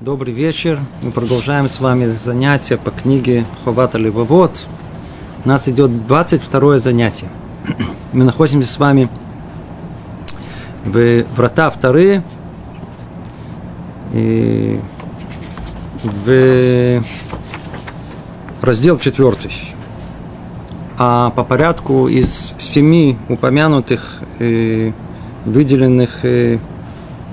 [0.00, 0.78] Добрый вечер.
[1.02, 4.66] Мы продолжаем с вами занятия по книге Ховата Левовод.
[5.44, 7.28] У нас идет 22 занятие.
[8.14, 9.10] Мы находимся с вами
[10.86, 12.22] в врата вторые
[14.14, 14.80] и
[16.02, 17.02] в
[18.62, 19.52] раздел четвертый.
[20.96, 24.20] А по порядку из семи упомянутых
[25.44, 26.56] выделенных э,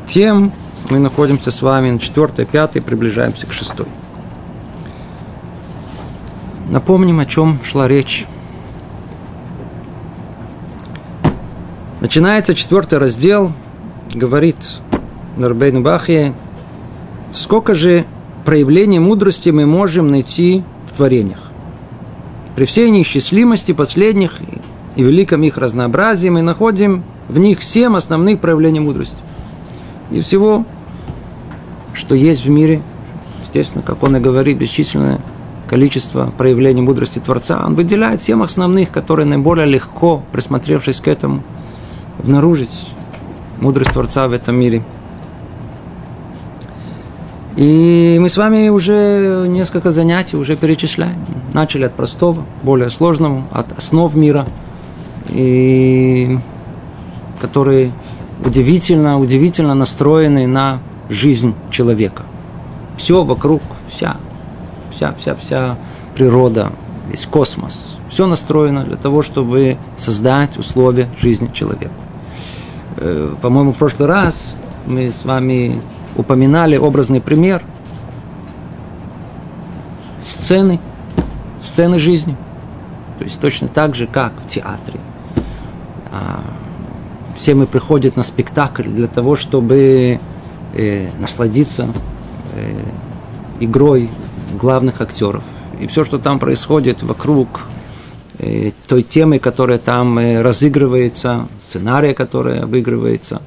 [0.06, 0.52] тем
[0.90, 3.88] мы находимся с вами на четвертой, пятой, приближаемся к шестой.
[6.70, 8.26] Напомним, о чем шла речь.
[12.00, 13.52] Начинается четвертый раздел,
[14.14, 14.58] говорит
[15.36, 16.34] Нарбейн Бахи,
[17.34, 18.06] сколько же
[18.46, 21.52] проявлений мудрости мы можем найти в творениях.
[22.56, 24.40] При всей неисчислимости последних
[24.96, 29.18] и великом их разнообразии мы находим в них семь основных проявлений мудрости.
[30.12, 30.66] И всего
[31.98, 32.82] что есть в мире,
[33.44, 35.20] естественно, как он и говорит, бесчисленное
[35.68, 41.44] количество проявлений мудрости Творца, он выделяет семь основных, которые наиболее легко, присмотревшись к этому,
[42.20, 42.92] обнаружить
[43.60, 44.84] мудрость Творца в этом мире.
[47.56, 51.26] И мы с вами уже несколько занятий уже перечисляем.
[51.54, 54.46] Начали от простого, более сложного, от основ мира,
[55.30, 56.38] и
[57.42, 57.92] которые
[58.46, 62.24] удивительно, удивительно настроены на жизнь человека.
[62.98, 64.18] Все вокруг, вся,
[64.92, 65.78] вся, вся, вся
[66.16, 66.72] природа,
[67.10, 71.92] весь космос, все настроено для того, чтобы создать условия жизни человека.
[72.98, 75.80] Э, по-моему, в прошлый раз мы с вами
[76.16, 77.62] упоминали образный пример
[80.24, 80.80] сцены,
[81.60, 82.36] сцены жизни.
[83.18, 85.00] То есть точно так же, как в театре.
[86.12, 86.42] А,
[87.36, 90.20] все мы приходят на спектакль для того, чтобы
[90.78, 91.88] э, насладиться
[92.56, 92.74] э,
[93.60, 94.10] игрой
[94.54, 95.44] главных актеров.
[95.80, 97.62] И все, что там происходит вокруг
[98.40, 103.42] э, той темы, которая там э, разыгрывается, сценария, который обыгрывается.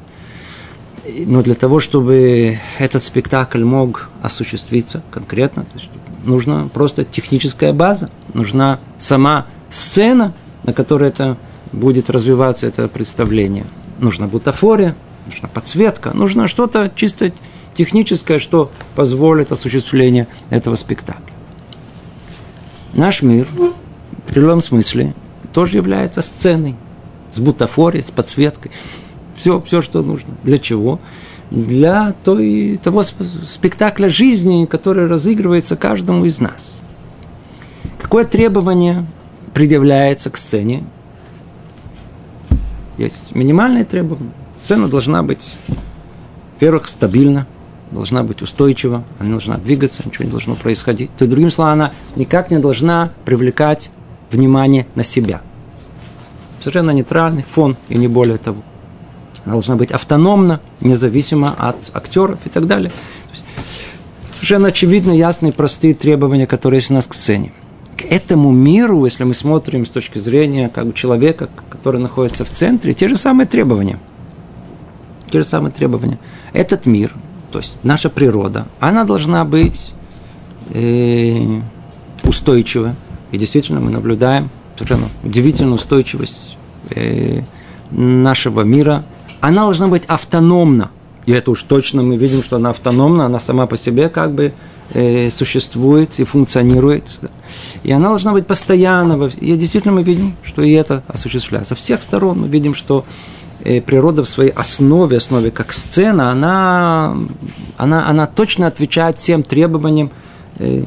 [1.27, 5.89] Но для того, чтобы этот спектакль мог осуществиться конкретно, то есть
[6.25, 11.37] нужна просто техническая база, нужна сама сцена, на которой это
[11.73, 13.65] будет развиваться, это представление.
[13.99, 14.95] Нужна бутафория,
[15.31, 17.33] нужна подсветка, нужно что-то чисто
[17.75, 21.25] техническое, что позволит осуществление этого спектакля.
[22.93, 23.73] Наш мир в
[24.27, 25.15] определенном смысле
[25.53, 26.75] тоже является сценой
[27.33, 28.73] с бутафорией, с подсветкой.
[29.37, 30.35] Все, все, что нужно.
[30.43, 31.01] Для чего?
[31.51, 36.73] Для той, того спектакля жизни, который разыгрывается каждому из нас.
[38.01, 39.07] Какое требование
[39.55, 40.85] предъявляется к сцене?
[42.99, 44.33] Есть минимальное требование.
[44.63, 45.57] Сцена должна быть,
[46.55, 47.47] во-первых, стабильна,
[47.91, 51.11] должна быть устойчива, она должна двигаться, ничего не должно происходить.
[51.17, 53.91] То есть, другими словами, она никак не должна привлекать
[54.31, 55.41] внимание на себя.
[56.61, 58.63] Совершенно нейтральный фон и не более того.
[59.45, 62.93] Она должна быть автономна, независимо от актеров и так далее.
[64.35, 67.53] совершенно очевидно, ясные, простые требования, которые есть у нас к сцене.
[67.97, 72.51] К этому миру, если мы смотрим с точки зрения как бы, человека, который находится в
[72.51, 73.99] центре, те же самые требования–
[75.31, 76.19] те же самые требования.
[76.53, 77.15] Этот мир,
[77.53, 79.93] то есть наша природа, она должна быть
[80.73, 81.61] э,
[82.25, 82.95] устойчива.
[83.33, 86.57] И действительно мы наблюдаем совершенно удивительную устойчивость
[86.91, 87.43] э,
[87.91, 89.05] нашего мира.
[89.41, 90.91] Она должна быть автономна.
[91.27, 94.53] И это уж точно мы видим, что она автономна, она сама по себе как бы
[94.93, 97.21] э, существует и функционирует.
[97.83, 99.31] И она должна быть постоянно.
[99.41, 101.75] И действительно мы видим, что и это осуществляется.
[101.75, 103.05] Со всех сторон мы видим, что
[103.63, 107.17] природа в своей основе, основе как сцена, она,
[107.77, 110.11] она, она точно отвечает всем требованиям
[110.59, 110.85] э,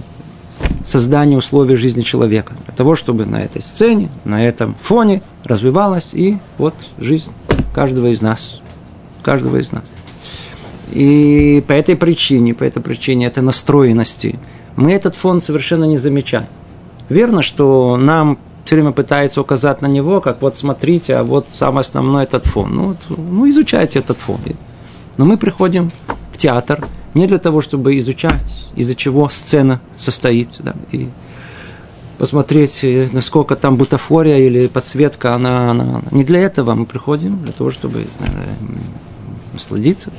[0.85, 2.53] создания условий жизни человека.
[2.65, 7.31] Для того, чтобы на этой сцене, на этом фоне развивалась и вот жизнь
[7.73, 8.59] каждого из нас.
[9.21, 9.83] Каждого из нас.
[10.91, 14.37] И по этой причине, по этой причине этой настроенности,
[14.75, 16.47] мы этот фон совершенно не замечаем.
[17.09, 21.81] Верно, что нам все время пытается указать на него, как вот смотрите, а вот самый
[21.81, 22.75] основной этот фон.
[22.75, 24.39] Ну, вот, ну изучайте этот фон.
[25.17, 25.91] Но мы приходим
[26.31, 31.09] в театр не для того, чтобы изучать, из-за чего сцена состоит, да, и
[32.17, 37.53] посмотреть, э, насколько там бутафория или подсветка, она, она, не для этого мы приходим, для
[37.53, 38.05] того, чтобы э,
[39.53, 40.09] насладиться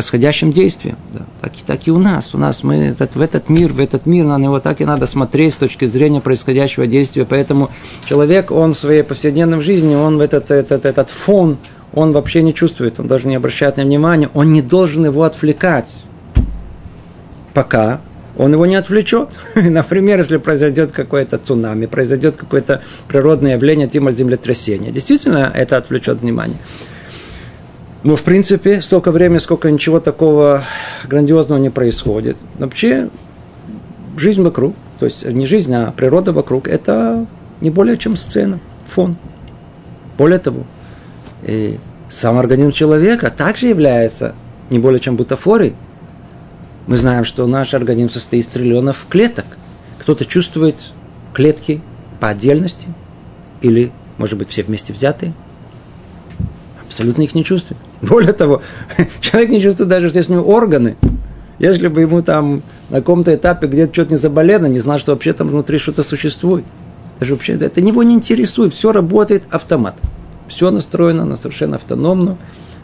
[0.00, 0.96] происходящим действием.
[1.12, 1.20] Да.
[1.42, 2.34] Так, и, так и у нас.
[2.34, 5.06] У нас мы этот, в этот мир, в этот мир, на него так и надо
[5.06, 7.26] смотреть с точки зрения происходящего действия.
[7.26, 7.68] Поэтому
[8.06, 11.58] человек, он в своей повседневной жизни, он в этот, этот, этот фон,
[11.92, 15.94] он вообще не чувствует, он даже не обращает на внимание, он не должен его отвлекать.
[17.52, 18.00] пока
[18.38, 19.28] он его не отвлечет.
[19.54, 24.90] Например, если произойдет какое-то цунами, произойдет какое-то природное явление типа землетрясения.
[24.90, 26.56] Действительно, это отвлечет внимание.
[28.02, 30.64] Но, в принципе, столько времени, сколько ничего такого
[31.06, 32.38] грандиозного не происходит.
[32.58, 33.10] Вообще,
[34.16, 37.26] жизнь вокруг, то есть не жизнь, а природа вокруг, это
[37.60, 39.16] не более чем сцена, фон.
[40.16, 40.64] Более того,
[41.42, 44.34] и сам организм человека также является
[44.70, 45.74] не более чем бутафорой.
[46.86, 49.44] Мы знаем, что наш организм состоит из триллионов клеток.
[49.98, 50.76] Кто-то чувствует
[51.34, 51.82] клетки
[52.18, 52.88] по отдельности
[53.60, 55.34] или, может быть, все вместе взятые.
[56.86, 57.78] Абсолютно их не чувствует.
[58.02, 58.62] Более того,
[59.20, 60.96] человек не чувствует даже, что есть у него органы.
[61.58, 65.32] Если бы ему там на каком-то этапе где-то что-то не заболело, не знал, что вообще
[65.32, 66.64] там внутри что-то существует.
[67.18, 69.96] Даже вообще это его не интересует, все работает автомат.
[70.48, 72.38] Все настроено на совершенно автономную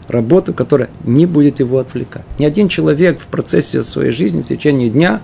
[0.07, 2.23] работу, которая не будет его отвлекать.
[2.37, 5.21] Ни один человек в процессе своей жизни, в течение дня,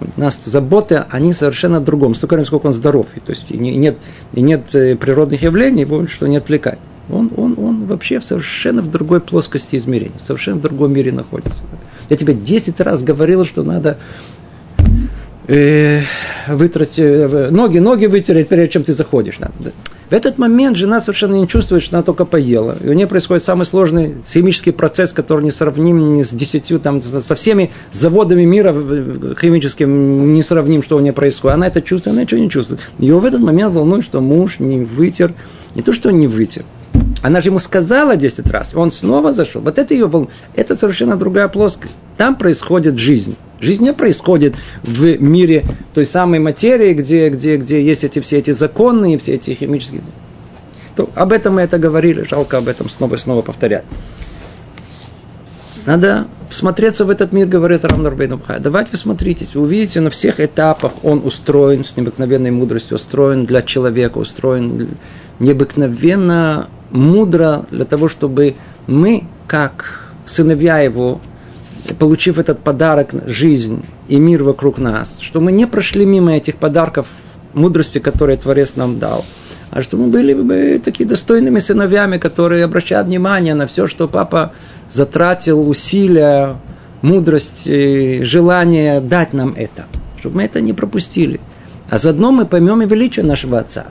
[0.00, 3.08] у нас заботы, они совершенно другом, столько, сколько он здоров.
[3.16, 3.98] И, то есть и нет,
[4.32, 6.78] и нет э, природных явлений, его что не отвлекает.
[7.10, 11.62] Он, он, он вообще совершенно в другой плоскости измерения, совершенно в другом мире находится.
[12.08, 13.98] Я тебе 10 раз говорил, что надо
[15.46, 16.00] э,
[16.48, 19.38] вытратить, э, ноги, ноги вытереть, прежде чем ты заходишь.
[19.38, 19.50] Да.
[20.10, 22.76] В этот момент жена совершенно не чувствует, что она только поела.
[22.82, 27.00] И у нее происходит самый сложный химический процесс, который не сравним ни с десятью, там,
[27.00, 31.54] со всеми заводами мира химическим не сравним, что у нее происходит.
[31.54, 32.80] Она это чувствует, она ничего не чувствует.
[32.98, 35.34] Ее в этот момент волнует, что муж не вытер,
[35.74, 36.64] не то, что он не вытер,
[37.24, 39.62] она же ему сказала 10 раз, он снова зашел.
[39.62, 40.30] Вот это ее волнует.
[40.56, 41.94] Это совершенно другая плоскость.
[42.18, 43.34] Там происходит жизнь.
[43.60, 48.50] Жизнь не происходит в мире той самой материи, где, где, где есть эти, все эти
[48.50, 50.02] законы и все эти химические...
[50.96, 53.84] То, об этом мы это говорили, жалко об этом снова и снова повторять.
[55.86, 58.60] Надо смотреться в этот мир, говорит Рамнар Бейнубхай.
[58.60, 63.62] Давайте вы смотритесь, вы увидите на всех этапах он устроен с необыкновенной мудростью, устроен для
[63.62, 64.90] человека, устроен
[65.38, 68.54] необыкновенно мудро для того, чтобы
[68.86, 71.20] мы, как сыновья его,
[71.98, 77.08] получив этот подарок, жизнь и мир вокруг нас, что мы не прошли мимо этих подарков
[77.52, 79.24] мудрости, которые Творец нам дал,
[79.70, 84.52] а что мы были бы такими достойными сыновьями, которые обращают внимание на все, что папа
[84.88, 86.56] затратил усилия,
[87.02, 89.86] мудрость, желание дать нам это,
[90.20, 91.40] чтобы мы это не пропустили.
[91.90, 93.86] А заодно мы поймем и величие нашего Отца,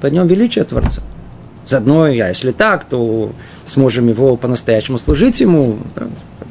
[0.00, 1.00] поймем величие Творца.
[1.70, 3.30] Заодно, а если так, то
[3.64, 5.78] сможем его по-настоящему служить ему.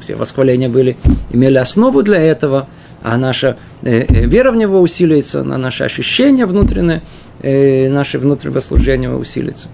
[0.00, 0.96] Все восхваления были,
[1.30, 2.68] имели основу для этого,
[3.02, 7.02] а наша э, э, вера в него усилится, на наше ощущение внутреннее,
[7.42, 9.68] э, наше внутреннее служение усилится.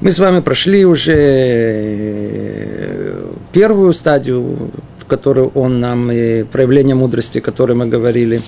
[0.00, 1.18] Мы с вами прошли уже
[3.52, 6.06] первую стадию, в которую он нам,
[6.50, 8.40] проявление мудрости, о которой мы говорили,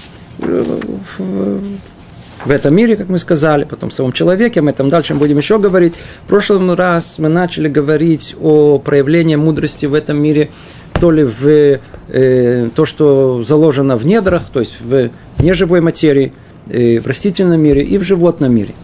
[2.44, 5.58] в этом мире, как мы сказали, потом в самом человеке, мы там дальше будем еще
[5.58, 5.94] говорить.
[6.24, 10.50] В прошлый раз мы начали говорить о проявлении мудрости в этом мире,
[11.00, 15.10] то ли в э, то, что заложено в недрах, то есть в
[15.40, 16.32] неживой материи,
[16.68, 18.74] э, в растительном мире и в животном мире.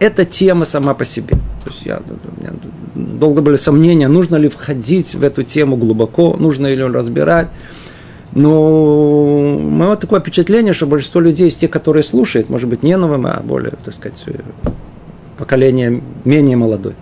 [0.00, 1.36] Эта тема сама по себе.
[1.64, 2.52] То есть я, у меня
[2.94, 7.48] долго были сомнения, нужно ли входить в эту тему глубоко, нужно ли разбирать.
[8.34, 12.96] Но ну, мое такое впечатление, что большинство людей из тех, которые слушают, может быть, не
[12.96, 14.24] новым, а более, так сказать,
[15.38, 16.96] поколение менее молодое.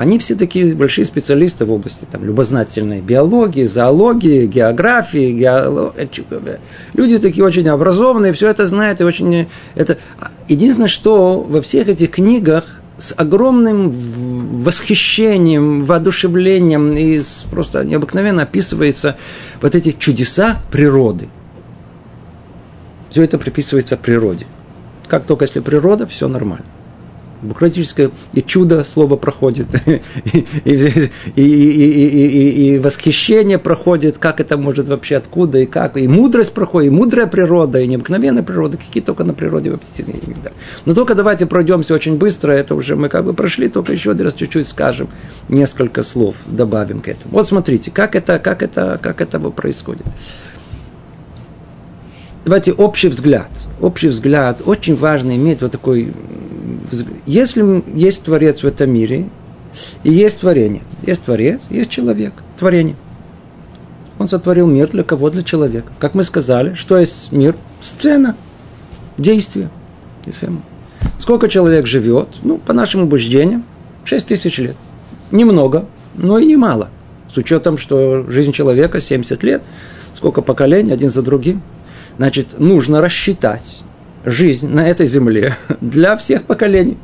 [0.00, 5.30] Они все такие большие специалисты в области там, любознательной биологии, зоологии, географии.
[5.30, 6.58] Геологии.
[6.94, 9.02] Люди такие очень образованные, все это знают.
[9.02, 9.46] И очень...
[9.74, 9.98] это...
[10.48, 13.90] Единственное, что во всех этих книгах с огромным
[14.62, 17.20] восхищением, воодушевлением и
[17.50, 19.16] просто необыкновенно описывается
[19.60, 21.28] вот эти чудеса природы.
[23.10, 24.46] Все это приписывается природе.
[25.08, 26.66] Как только если природа, все нормально.
[27.42, 34.88] Бюрократическое и чудо слово проходит, и, и, и, и, и восхищение проходит, как это может
[34.88, 39.24] вообще, откуда и как, и мудрость проходит, и мудрая природа, и необыкновенная природа, какие только
[39.24, 39.70] на природе
[40.42, 40.58] далее.
[40.84, 44.26] Но только давайте пройдемся очень быстро, это уже мы как бы прошли, только еще один
[44.26, 45.08] раз чуть-чуть скажем,
[45.48, 47.32] несколько слов добавим к этому.
[47.32, 50.06] Вот смотрите, как это, как это, как это происходит
[52.50, 53.48] давайте общий взгляд.
[53.80, 56.12] Общий взгляд очень важно иметь вот такой
[57.24, 59.28] если есть Творец в этом мире,
[60.02, 62.96] и есть творение, есть Творец, есть человек, творение.
[64.18, 65.30] Он сотворил мир для кого?
[65.30, 65.92] Для человека.
[66.00, 67.54] Как мы сказали, что есть мир?
[67.80, 68.34] Сцена,
[69.16, 69.70] действие.
[71.20, 72.28] Сколько человек живет?
[72.42, 73.62] Ну, по нашим убеждениям,
[74.04, 74.76] 6 тысяч лет.
[75.30, 76.88] Немного, но и немало.
[77.32, 79.62] С учетом, что жизнь человека 70 лет,
[80.16, 81.62] сколько поколений один за другим.
[82.20, 83.80] Значит, нужно рассчитать
[84.26, 86.98] жизнь на этой земле для всех поколений.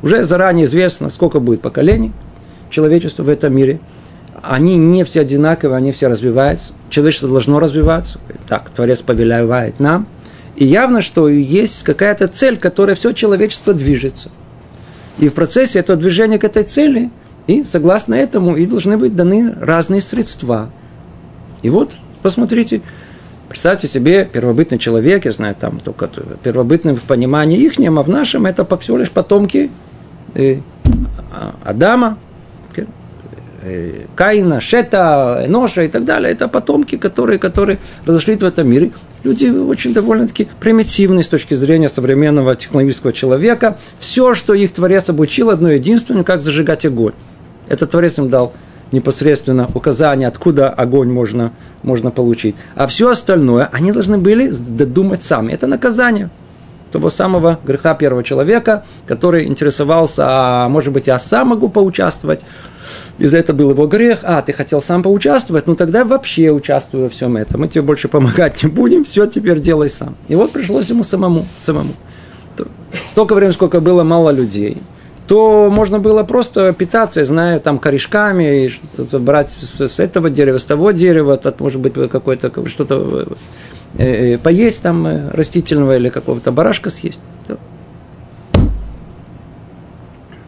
[0.00, 2.12] Уже заранее известно, сколько будет поколений
[2.70, 3.80] человечества в этом мире.
[4.44, 6.72] Они не все одинаковые, они все развиваются.
[6.88, 8.20] Человечество должно развиваться.
[8.48, 10.06] Так, Творец повелевает нам.
[10.54, 14.30] И явно, что есть какая-то цель, которая все человечество движется.
[15.18, 17.10] И в процессе этого движения к этой цели,
[17.48, 20.70] и согласно этому, и должны быть даны разные средства.
[21.62, 21.90] И вот,
[22.22, 22.82] посмотрите,
[23.48, 26.10] Представьте себе первобытный человек, я знаю, там только
[26.42, 29.70] первобытный в понимании их, а в нашем это всего лишь потомки
[30.34, 30.58] э,
[31.64, 32.18] Адама,
[33.62, 36.32] э, Каина, Шета, Эноша и так далее.
[36.32, 38.90] Это потомки, которые, которые разошли в этом мире.
[39.22, 43.76] Люди очень довольно-таки примитивные с точки зрения современного технологического человека.
[44.00, 47.14] Все, что их Творец обучил, одно единственное, как зажигать огонь.
[47.68, 48.52] Это Творец им дал
[48.92, 51.52] непосредственно указание, откуда огонь можно,
[51.82, 52.56] можно получить.
[52.74, 55.52] А все остальное они должны были додумать сами.
[55.52, 56.30] Это наказание
[56.92, 62.40] того самого греха первого человека, который интересовался, а может быть, я сам могу поучаствовать.
[63.18, 64.20] И за это был его грех.
[64.22, 65.66] А, ты хотел сам поучаствовать?
[65.66, 67.62] Ну, тогда вообще участвую во всем этом.
[67.62, 70.16] Мы тебе больше помогать не будем, все теперь делай сам.
[70.28, 71.92] И вот пришлось ему самому, самому.
[73.06, 74.78] Столько времени, сколько было мало людей–
[75.26, 80.58] то можно было просто питаться, я знаю, там корешками, что-то брать с, с этого дерева,
[80.58, 83.26] с того дерева, тут может быть какое-то что-то
[83.98, 87.20] э, э, поесть там э, растительного или какого-то барашка съесть.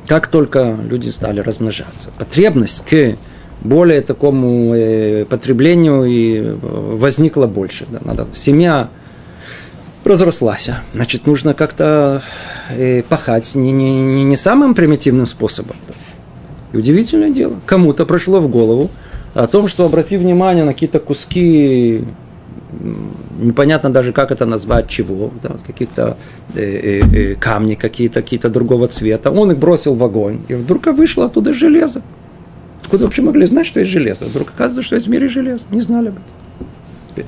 [0.06, 3.16] Как только люди стали размножаться, потребность к
[3.61, 7.85] более такому э, потреблению и возникла больше.
[7.90, 8.88] Да, надо, семья
[10.08, 10.70] разрослась.
[10.94, 12.22] Значит, нужно как-то
[12.70, 15.76] э, пахать не, не, не, не самым примитивным способом.
[16.72, 18.90] И удивительное дело, кому-то прошло в голову
[19.34, 22.04] о том, что обрати внимание на какие-то куски,
[23.38, 26.16] непонятно даже как это назвать, чего, да, какие-то
[26.54, 29.30] э, э, э, камни какие-то, какие-то другого цвета.
[29.30, 32.02] Он их бросил в огонь, и вдруг вышло оттуда железо.
[32.82, 34.24] Откуда вообще могли знать, что есть железо?
[34.24, 35.64] Вдруг оказывается, что есть в мире железо.
[35.70, 37.26] Не знали об этом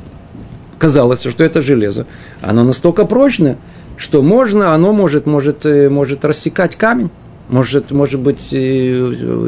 [0.81, 2.07] казалось, что это железо,
[2.41, 3.59] оно настолько прочное,
[3.97, 7.11] что можно, оно может, может, э, может рассекать камень,
[7.51, 8.57] может, может быть э,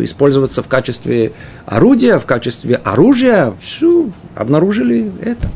[0.03, 1.33] использоваться в качестве
[1.65, 3.55] орудия, в качестве оружия.
[3.61, 5.49] Все, обнаружили это.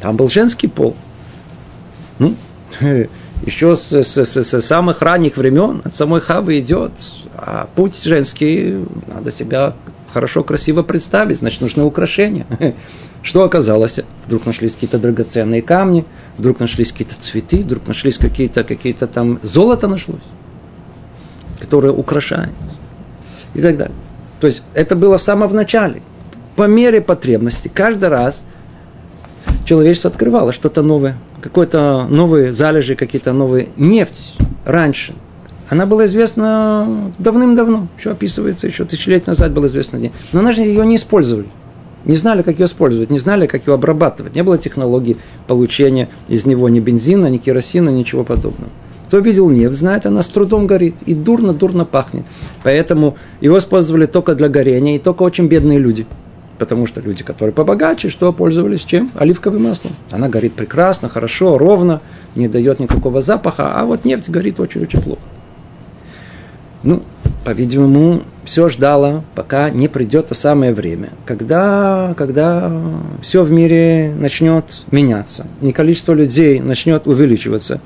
[0.00, 0.94] Там был женский пол.
[2.18, 2.34] Ну,
[3.46, 6.92] еще с, с, с, с самых ранних времен от самой Хавы идет,
[7.36, 9.74] а путь женский, надо себя
[10.18, 12.44] хорошо, красиво представить, значит, нужны украшения.
[13.22, 14.00] Что оказалось?
[14.26, 16.04] Вдруг нашлись какие-то драгоценные камни,
[16.36, 20.26] вдруг нашлись какие-то цветы, вдруг нашлись какие-то какие там золото нашлось,
[21.60, 22.50] которое украшает
[23.54, 23.94] и так далее.
[24.40, 26.02] То есть это было в самом начале.
[26.56, 28.42] По мере потребности каждый раз
[29.66, 34.34] человечество открывало что-то новое, какой-то новые залежи, какие-то новые нефть
[34.64, 35.14] раньше.
[35.70, 40.00] Она была известна давным-давно, еще описывается, еще тысячелетия назад было известно.
[40.32, 41.46] Но же ее не использовали.
[42.04, 44.34] Не знали, как ее использовать, не знали, как ее обрабатывать.
[44.34, 48.70] Не было технологии получения из него ни бензина, ни керосина, ничего подобного.
[49.08, 52.24] Кто видел нефть, знает, она с трудом горит и дурно-дурно пахнет.
[52.62, 56.06] Поэтому его использовали только для горения и только очень бедные люди.
[56.58, 59.10] Потому что люди, которые побогаче, что пользовались чем?
[59.14, 59.94] Оливковым маслом.
[60.10, 62.00] Она горит прекрасно, хорошо, ровно,
[62.34, 65.22] не дает никакого запаха, а вот нефть горит очень-очень плохо.
[66.82, 67.02] Ну,
[67.44, 72.72] по-видимому, все ждало, пока не придет то самое время, когда, когда
[73.22, 77.80] все в мире начнет меняться, и количество людей начнет увеличиваться.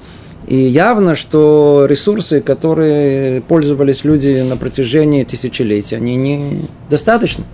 [0.47, 7.45] И явно, что ресурсы, которые пользовались люди на протяжении тысячелетий, они недостаточны.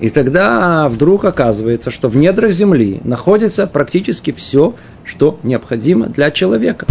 [0.00, 6.86] И тогда вдруг оказывается, что в недрах Земли находится практически все, что необходимо для человека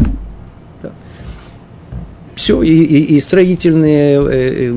[2.36, 4.74] все, и, и, и строительные, э,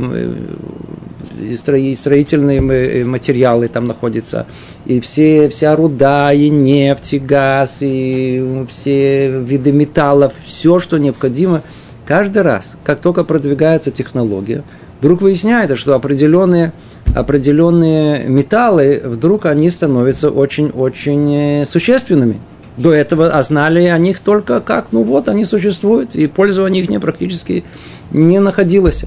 [1.39, 4.47] э, и строительные э, материалы там находятся,
[4.85, 11.63] и все, вся руда, и нефть, и газ, и все виды металлов, все, что необходимо.
[12.05, 14.63] Каждый раз, как только продвигается технология,
[15.01, 16.73] вдруг выясняется, что определенные,
[17.15, 22.39] определенные металлы, вдруг они становятся очень-очень существенными–
[22.77, 27.01] до этого, а знали о них только как, ну вот, они существуют, и пользование их
[27.01, 27.65] практически
[28.11, 29.05] не находилось.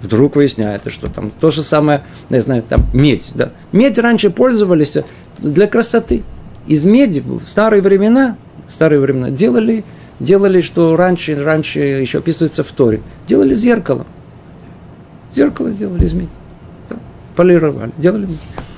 [0.00, 3.32] Вдруг выясняется, что там то же самое, не знаю, там медь.
[3.34, 3.50] Да?
[3.72, 4.94] Медь раньше пользовались
[5.38, 6.22] для красоты.
[6.66, 8.36] Из меди в старые времена,
[8.66, 9.84] в старые времена делали,
[10.18, 14.06] делали, что раньше, раньше еще описывается в Торе, делали зеркало.
[15.34, 16.28] Зеркало сделали из меди.
[16.88, 16.96] Да.
[17.36, 18.26] полировали, делали.
[18.26, 18.69] И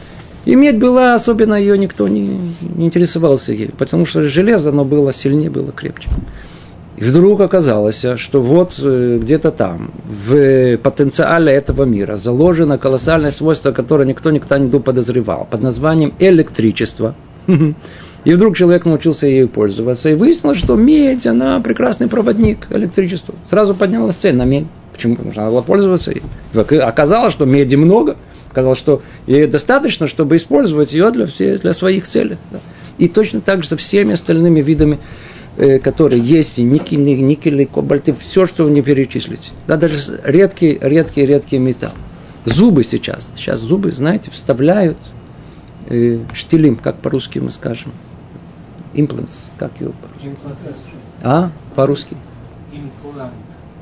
[0.46, 2.38] медь была, особенно ее никто не,
[2.76, 6.08] не интересовался ей, потому что железо, оно было сильнее, было крепче.
[6.96, 13.72] И вдруг оказалось, что вот э, где-то там, в потенциале этого мира, заложено колоссальное свойство,
[13.72, 17.14] которое никто никогда не подозревал, под названием электричество.
[18.24, 23.34] И вдруг человек научился ею пользоваться, и выяснилось, что медь, она прекрасный проводник электричества.
[23.50, 24.66] Сразу поднялась цена на медь.
[24.92, 25.16] Почему?
[25.16, 26.12] Потому что надо было пользоваться.
[26.12, 26.20] И
[26.76, 28.16] оказалось, что меди много.
[28.52, 32.36] Оказалось, что ей достаточно, чтобы использовать ее для, все, для своих целей.
[32.98, 34.98] И точно так же со всеми остальными видами
[35.58, 39.50] Э, которые есть, и никель, никель, кобальты, все, что вы не перечислите.
[39.66, 41.92] Да, даже редкий, редкий, редкий металл.
[42.46, 43.30] Зубы сейчас.
[43.36, 44.96] Сейчас зубы, знаете, вставляют
[45.88, 47.92] э, штилим, как по-русски мы скажем.
[48.94, 50.94] Имплант, как его по-русски?
[51.22, 52.16] А, по-русски?
[52.72, 53.32] Имплант.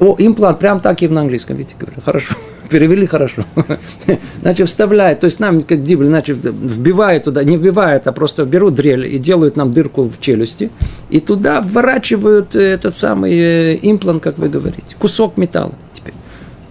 [0.00, 2.02] О, имплант, прям так и на английском, видите, говорят.
[2.02, 2.35] Хорошо
[2.71, 3.42] перевели хорошо.
[4.40, 8.75] Значит, вставляют, то есть нам, как дибли, значит, вбивают туда, не вбивают, а просто берут
[8.75, 10.71] дрель и делают нам дырку в челюсти,
[11.11, 15.73] и туда вворачивают этот самый э, имплант, как вы говорите, кусок металла.
[15.92, 16.14] Теперь.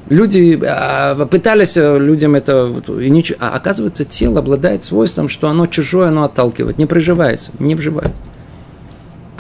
[0.10, 5.68] Люди а, пытались э, людям это, и ничего, а оказывается, тело обладает свойством, что оно
[5.68, 8.12] чужое, оно отталкивает, не приживается, не вживает.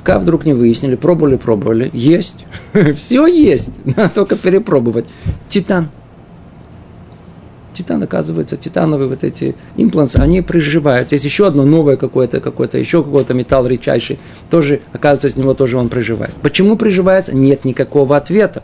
[0.10, 2.48] Пока вдруг не выяснили, пробовали, пробовали, есть,
[2.96, 5.06] все есть, надо только перепробовать.
[5.50, 5.90] Титан–
[7.80, 11.14] титан, оказывается, титановые вот эти импланты, они приживаются.
[11.14, 14.18] Есть еще одно новое какое-то, какое-то, еще какой-то металл редчайший,
[14.50, 16.34] тоже, оказывается, с него тоже он приживает.
[16.42, 17.36] Почему приживается?
[17.36, 18.64] Нет никакого ответа.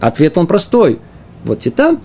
[0.00, 0.98] Ответ он простой.
[1.44, 2.00] Вот титан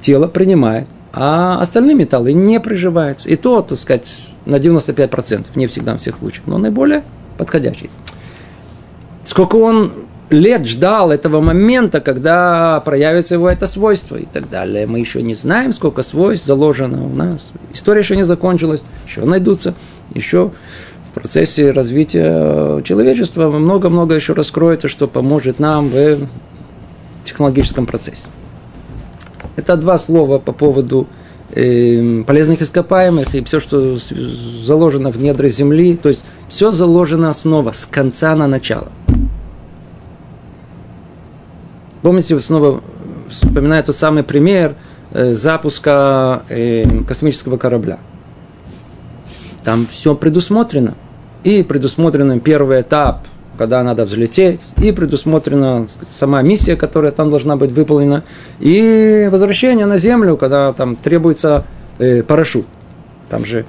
[0.00, 3.28] тело принимает, а остальные металлы не приживаются.
[3.28, 4.08] И то, так сказать,
[4.46, 7.02] на 95%, не всегда в всех случаях, но наиболее
[7.40, 7.88] подходящий.
[9.24, 9.92] Сколько он
[10.28, 14.86] лет ждал этого момента, когда проявится его это свойство и так далее.
[14.86, 17.50] Мы еще не знаем, сколько свойств заложено у нас.
[17.72, 19.74] История еще не закончилась, еще найдутся,
[20.14, 20.50] еще
[21.10, 26.28] в процессе развития человечества много-много еще раскроется, что поможет нам в
[27.24, 28.26] технологическом процессе.
[29.56, 31.08] Это два слова по поводу
[31.52, 33.98] полезных ископаемых и все, что
[34.64, 35.96] заложено в недре земли.
[35.96, 38.88] То есть все заложено снова с конца на начало.
[42.02, 42.82] Помните, снова
[43.28, 44.74] вспоминаю тот самый пример
[45.12, 47.98] э, запуска э, космического корабля.
[49.62, 50.94] Там все предусмотрено.
[51.44, 53.26] И предусмотрен первый этап,
[53.60, 55.86] когда надо взлететь, и предусмотрена
[56.18, 58.24] сама миссия, которая там должна быть выполнена,
[58.58, 61.66] и возвращение на Землю, когда там требуется
[61.98, 62.64] э, парашют.
[63.28, 63.66] Там же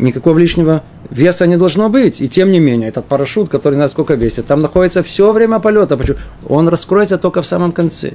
[0.00, 2.20] никакого лишнего веса не должно быть.
[2.20, 5.96] И тем не менее, этот парашют, который насколько весит, там находится все время полета.
[5.96, 6.16] Почему?
[6.48, 8.14] Он раскроется только в самом конце.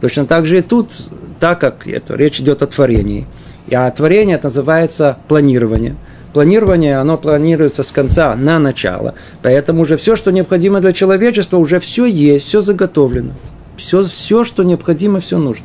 [0.00, 0.90] Точно так же и тут,
[1.38, 3.28] так как это, речь идет о творении.
[3.68, 5.94] И а творение это называется планирование.
[6.36, 9.14] Планирование, оно планируется с конца на начало.
[9.40, 13.32] Поэтому уже все, что необходимо для человечества, уже все есть, все заготовлено.
[13.78, 15.64] Все, все, что необходимо, все нужно.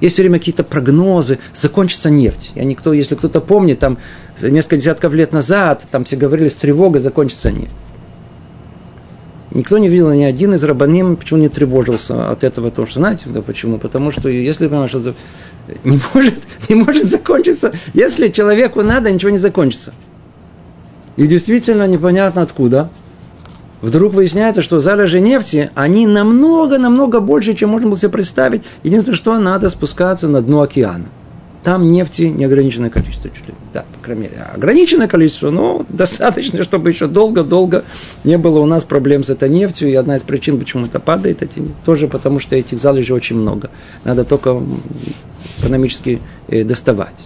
[0.00, 2.52] Есть все время какие-то прогнозы, закончится нефть.
[2.54, 3.98] Я никто, если кто-то помнит, там
[4.40, 7.68] несколько десятков лет назад, там все говорили с тревогой, закончится нефть.
[9.52, 13.24] Никто не видел, ни один из рабаним почему не тревожился от этого, потому что, знаете,
[13.26, 13.78] да, почему?
[13.78, 14.94] Потому что если понимаешь,
[15.84, 19.92] не может, не может закончиться, если человеку надо, ничего не закончится.
[21.16, 22.90] И действительно непонятно откуда
[23.82, 28.62] вдруг выясняется, что залежи нефти, они намного-намного больше, чем можно было себе представить.
[28.82, 31.06] Единственное, что надо спускаться на дно океана.
[31.62, 33.28] Там нефти неограниченное количество.
[33.28, 33.54] Чуть ли.
[33.74, 37.84] Да, по крайней мере, ограниченное количество, но достаточно, чтобы еще долго-долго
[38.24, 39.90] не было у нас проблем с этой нефтью.
[39.90, 43.70] И одна из причин, почему это падает, эти, тоже потому, что этих залежей очень много.
[44.04, 44.58] Надо только
[45.60, 47.16] экономически э, доставать.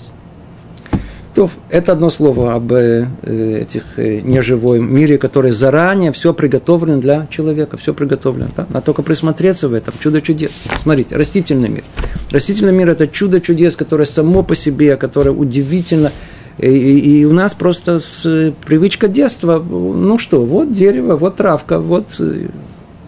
[1.35, 7.27] То, это одно слово об э, этих э, неживом мире, который заранее все приготовлено для
[7.29, 8.51] человека, все приготовлено.
[8.57, 8.67] Да?
[8.71, 9.95] Надо только присмотреться в этом.
[9.99, 10.53] Чудо чудес.
[10.83, 11.83] Смотрите, растительный мир.
[12.31, 16.13] Растительный мир это чудо чудес, которое само по себе, которое удивительно.
[16.59, 22.21] И, и, у нас просто с привычка детства, ну что, вот дерево, вот травка, вот.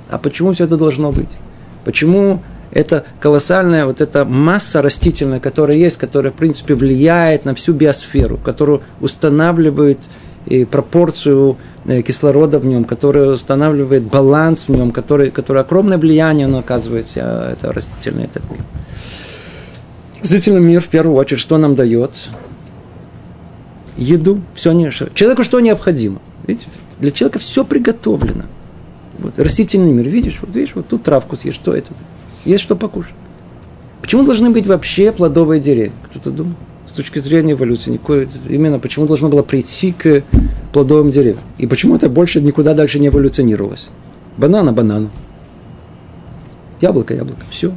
[0.09, 1.29] А почему все это должно быть?
[1.85, 7.73] Почему это колоссальная вот эта масса растительная, которая есть, которая, в принципе, влияет на всю
[7.73, 9.99] биосферу, которая устанавливает
[10.47, 15.99] и э, пропорцию э, кислорода в нем, которая устанавливает баланс в нем, который, который огромное
[15.99, 18.61] влияние он оказывает, вся эта растительная этот мир.
[20.23, 22.13] Растительный мир, в первую очередь, что нам дает?
[23.97, 26.21] Еду, все не Человеку что необходимо?
[26.47, 26.67] Видите,
[27.01, 28.45] для человека все приготовлено.
[29.19, 31.93] Вот, растительный мир, видишь, вот видишь, вот тут травку съешь, что это?
[32.47, 33.13] Есть что покушать.
[34.01, 35.93] Почему должны быть вообще плодовые деревья?
[36.11, 36.57] Кто-то думает
[36.89, 40.23] с точки зрения эволюции, никакой, именно почему должно было прийти к
[40.73, 41.41] плодовым деревьям.
[41.59, 43.89] И почему это больше никуда дальше не эволюционировалось.
[44.39, 45.11] Банана банану.
[46.81, 47.43] Яблоко яблоко.
[47.51, 47.77] Все.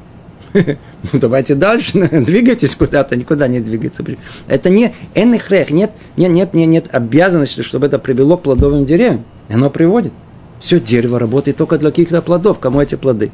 [1.14, 4.04] Ну, давайте дальше, двигайтесь куда-то, никуда не двигаться.
[4.48, 9.24] Это не энехрех, нет, нет, нет, нет, нет обязанности, чтобы это привело к плодовым деревьям.
[9.50, 10.12] Оно приводит.
[10.60, 12.60] Все дерево работает только для каких-то плодов.
[12.60, 13.32] Кому эти плоды?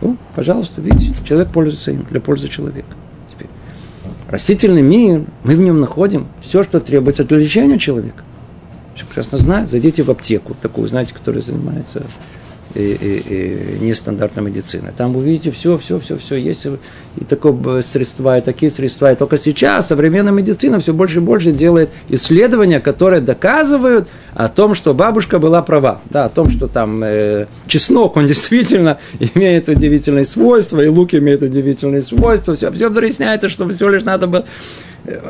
[0.00, 2.88] Ну, пожалуйста, видите, человек пользуется им для пользы человека.
[3.32, 3.48] Теперь.
[4.28, 8.22] Растительный мир, мы в нем находим все, что требуется для лечения человека.
[8.94, 9.70] Все прекрасно знают.
[9.70, 12.02] Зайдите в аптеку, такую, знаете, которая занимается
[12.76, 13.84] и, и,
[14.40, 14.92] медицины.
[14.96, 16.36] Там вы увидите все, все, все, все.
[16.36, 16.66] Есть
[17.16, 19.12] и такое средства, и такие средства.
[19.12, 24.74] И только сейчас современная медицина все больше и больше делает исследования, которые доказывают о том,
[24.74, 26.00] что бабушка была права.
[26.10, 31.42] Да, о том, что там э, чеснок, он действительно имеет удивительные свойства, и лук имеет
[31.42, 32.54] удивительные свойства.
[32.54, 34.44] Все, все выясняется, что все лишь надо было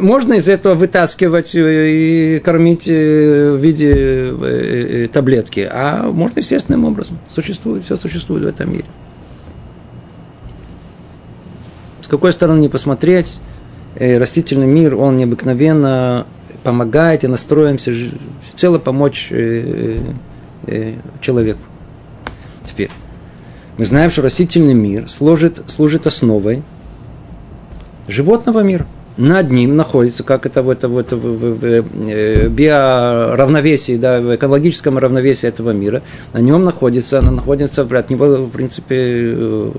[0.00, 6.84] можно из этого вытаскивать и кормить э, в виде э, э, таблетки, а можно естественным
[6.84, 7.18] образом.
[7.28, 8.86] Существует, все существует в этом мире.
[12.00, 13.40] С какой стороны не посмотреть,
[13.96, 16.26] растительный мир, он необыкновенно
[16.62, 17.92] помогает и настроимся
[18.54, 19.28] цело помочь
[21.20, 21.58] человеку.
[22.64, 22.90] Теперь,
[23.76, 26.62] мы знаем, что растительный мир служит, служит основой
[28.06, 28.86] животного мира–
[29.16, 34.34] над ним находится, как это в, это, в, в, в, в э, биоравновесии, да, в
[34.34, 36.02] экологическом равновесии этого мира,
[36.32, 39.70] на нем находится, она находится, от него, в принципе, э,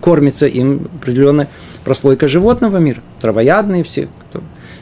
[0.00, 1.48] кормится им определенная
[1.84, 4.08] прослойка животного мира, травоядные все.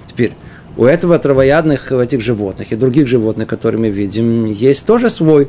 [0.08, 0.32] Теперь,
[0.76, 5.48] у этого травоядных этих животных и других животных, которые мы видим, есть тоже свой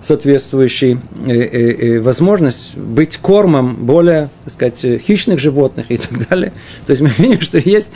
[0.00, 6.52] соответствующий э, э, э, возможность быть кормом более, так сказать, хищных животных и так далее.
[6.86, 7.90] То есть мы видим, что есть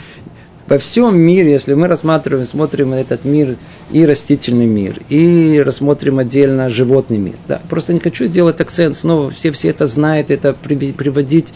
[0.67, 3.55] во всем мире, если мы рассматриваем, смотрим этот мир,
[3.91, 7.35] и растительный мир, и рассмотрим отдельно животный мир.
[7.47, 11.53] Да, просто не хочу сделать акцент, снова все, все это знают, это приводить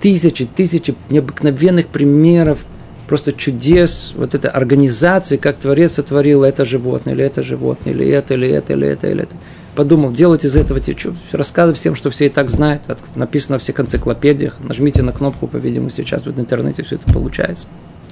[0.00, 2.58] тысячи, тысячи необыкновенных примеров,
[3.06, 8.34] просто чудес, вот этой организации, как Творец сотворил это животное, или это животное, или это,
[8.34, 9.36] или это, или это, или это
[9.74, 12.82] подумал, делать из этого что, рассказывать всем, что все и так знают,
[13.14, 17.66] написано во всех энциклопедиях, нажмите на кнопку, по-видимому, сейчас в интернете все это получается.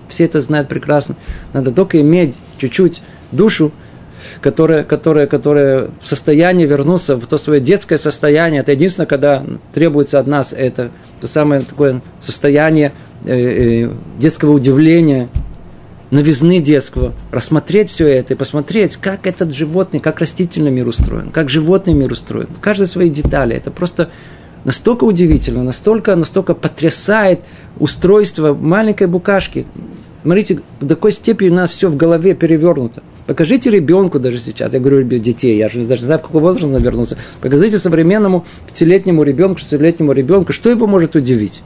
[0.08, 1.16] Все это знают прекрасно.
[1.52, 3.00] Надо только иметь чуть-чуть
[3.30, 3.72] душу,
[4.40, 8.60] которая, которая, которая в состоянии вернуться в то свое детское состояние.
[8.60, 12.92] Это единственное, когда требуется от нас это то самое такое состояние
[13.24, 15.28] детского удивления,
[16.10, 21.48] новизны детского, рассмотреть все это и посмотреть, как этот животный, как растительный мир устроен, как
[21.48, 22.48] животный мир устроен.
[22.60, 23.56] Каждой своей детали.
[23.56, 24.10] Это просто
[24.64, 27.40] настолько удивительно, настолько, настолько потрясает
[27.78, 29.66] устройство маленькой букашки.
[30.22, 33.02] Смотрите, до какой степени у нас все в голове перевернуто.
[33.26, 36.66] Покажите ребенку даже сейчас, я говорю детей, я же даже не знаю, в какой возраст
[36.66, 37.16] он вернулся.
[37.40, 41.62] Покажите современному пятилетнему ребенку, шестилетнему ребенку, что его может удивить.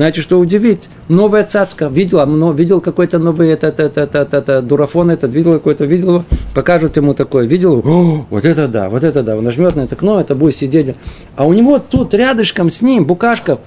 [0.00, 0.88] Знаете, что удивить?
[1.08, 1.88] Новая цацка.
[1.88, 6.24] Видела, но, видел какой-то новый это, это, это, это, это, дурафон этот, видел какой-то, видел,
[6.54, 9.96] покажут ему такое, видел, О, вот это да, вот это да, он нажмет на это
[9.96, 10.96] окно, это будет сидеть.
[11.36, 13.58] А у него тут рядышком с ним букашка,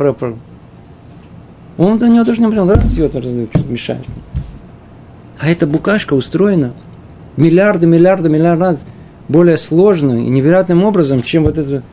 [1.77, 3.11] он до него даже не понял, раз ее
[3.69, 4.01] мешает.
[5.37, 6.73] А эта букашка устроена
[7.37, 8.79] миллиарды, миллиарды, миллиарды раз
[9.27, 11.83] более сложно и невероятным образом, чем вот это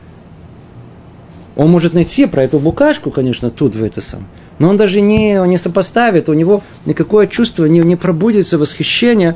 [1.61, 4.27] он может найти про эту букашку, конечно, тут в это сам.
[4.57, 9.35] Но он даже не, не сопоставит, у него никакое чувство не, не пробудится восхищение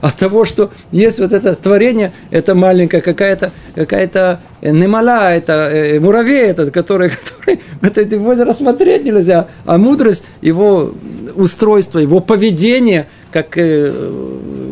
[0.00, 6.00] от того, что есть вот это творение, это маленькая какая-то какая-то э, немала, это э,
[6.00, 10.92] муравей этот, который, который это его рассмотреть нельзя, а мудрость, его
[11.36, 13.92] устройство, его поведение, как э,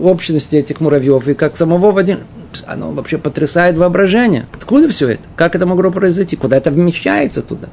[0.03, 2.21] общности этих муравьев и как самого Вадима,
[2.67, 4.47] оно вообще потрясает воображение.
[4.53, 5.23] Откуда все это?
[5.37, 6.37] Как это могло произойти?
[6.37, 7.69] Куда это вмещается туда?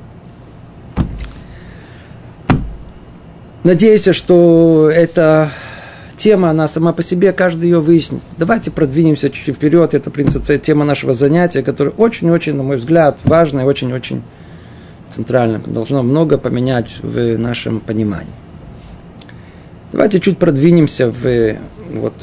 [3.63, 5.49] Надеюсь, что эта
[6.17, 8.21] тема, она сама по себе, каждый ее выяснит.
[8.37, 9.93] Давайте продвинемся чуть-чуть вперед.
[9.93, 14.21] Это, в принципе, тема нашего занятия, которая очень-очень, на мой взгляд, важная, очень-очень
[15.09, 15.59] центральная.
[15.65, 18.33] Должно много поменять в нашем понимании.
[19.91, 21.57] Давайте чуть продвинемся в
[21.91, 22.13] вот,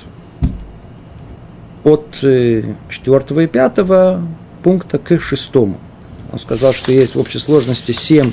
[1.84, 3.78] от 4 и 5
[4.62, 5.56] пункта к 6.
[5.56, 8.32] Он сказал, что есть в общей сложности 7,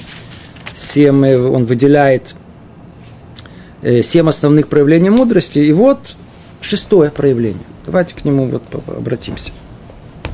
[0.76, 2.36] 7 он выделяет
[3.82, 5.60] 7 э, основных проявлений мудрости.
[5.60, 6.16] И вот
[6.62, 7.64] шестое проявление.
[7.86, 9.52] Давайте к нему вот обратимся.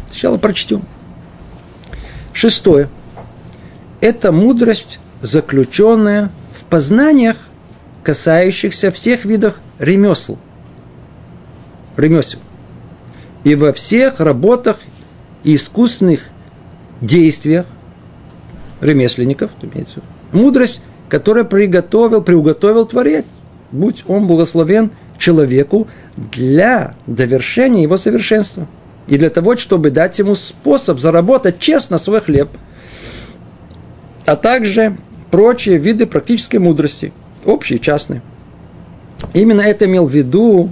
[0.07, 0.83] Сначала прочтем.
[2.33, 2.89] Шестое.
[4.01, 7.37] Это мудрость заключенная в познаниях,
[8.03, 10.37] касающихся всех видов ремесл.
[11.97, 12.39] Ремесел.
[13.45, 14.79] И во всех работах
[15.43, 16.29] и искусственных
[16.99, 17.67] действиях
[18.81, 23.25] ремесленников, имеется мудрость, которую приготовил, приуготовил Творец,
[23.71, 28.67] будь он благословен человеку для довершения его совершенства.
[29.07, 32.49] И для того, чтобы дать ему способ заработать честно свой хлеб,
[34.25, 34.97] а также
[35.29, 37.13] прочие виды практической мудрости,
[37.45, 38.23] общие и частные.
[39.35, 40.71] Именно это имел в виду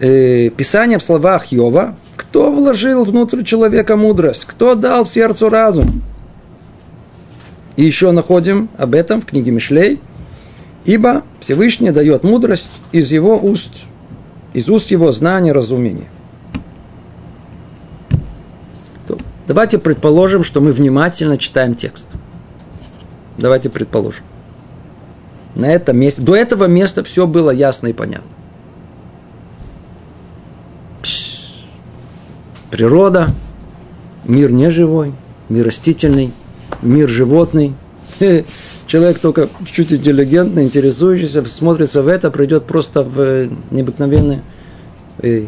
[0.00, 6.02] э, Писание в словах Йова, кто вложил внутрь человека мудрость, кто дал сердцу разум.
[7.76, 10.00] И еще находим об этом в книге Мишлей,
[10.84, 13.70] ибо Всевышний дает мудрость из его уст,
[14.52, 16.08] из уст его знания, разумения.
[19.46, 22.08] Давайте предположим, что мы внимательно читаем текст.
[23.36, 24.24] Давайте предположим.
[25.54, 28.30] На этом месте, до этого места все было ясно и понятно.
[31.02, 31.66] Пш,
[32.74, 33.28] природа,
[34.24, 35.12] мир неживой,
[35.48, 36.32] мир растительный,
[36.82, 37.72] мир животный.
[38.88, 44.42] Человек только чуть интеллигентный, интересующийся, смотрится в это, придет просто в э, необыкновенное
[45.22, 45.46] э,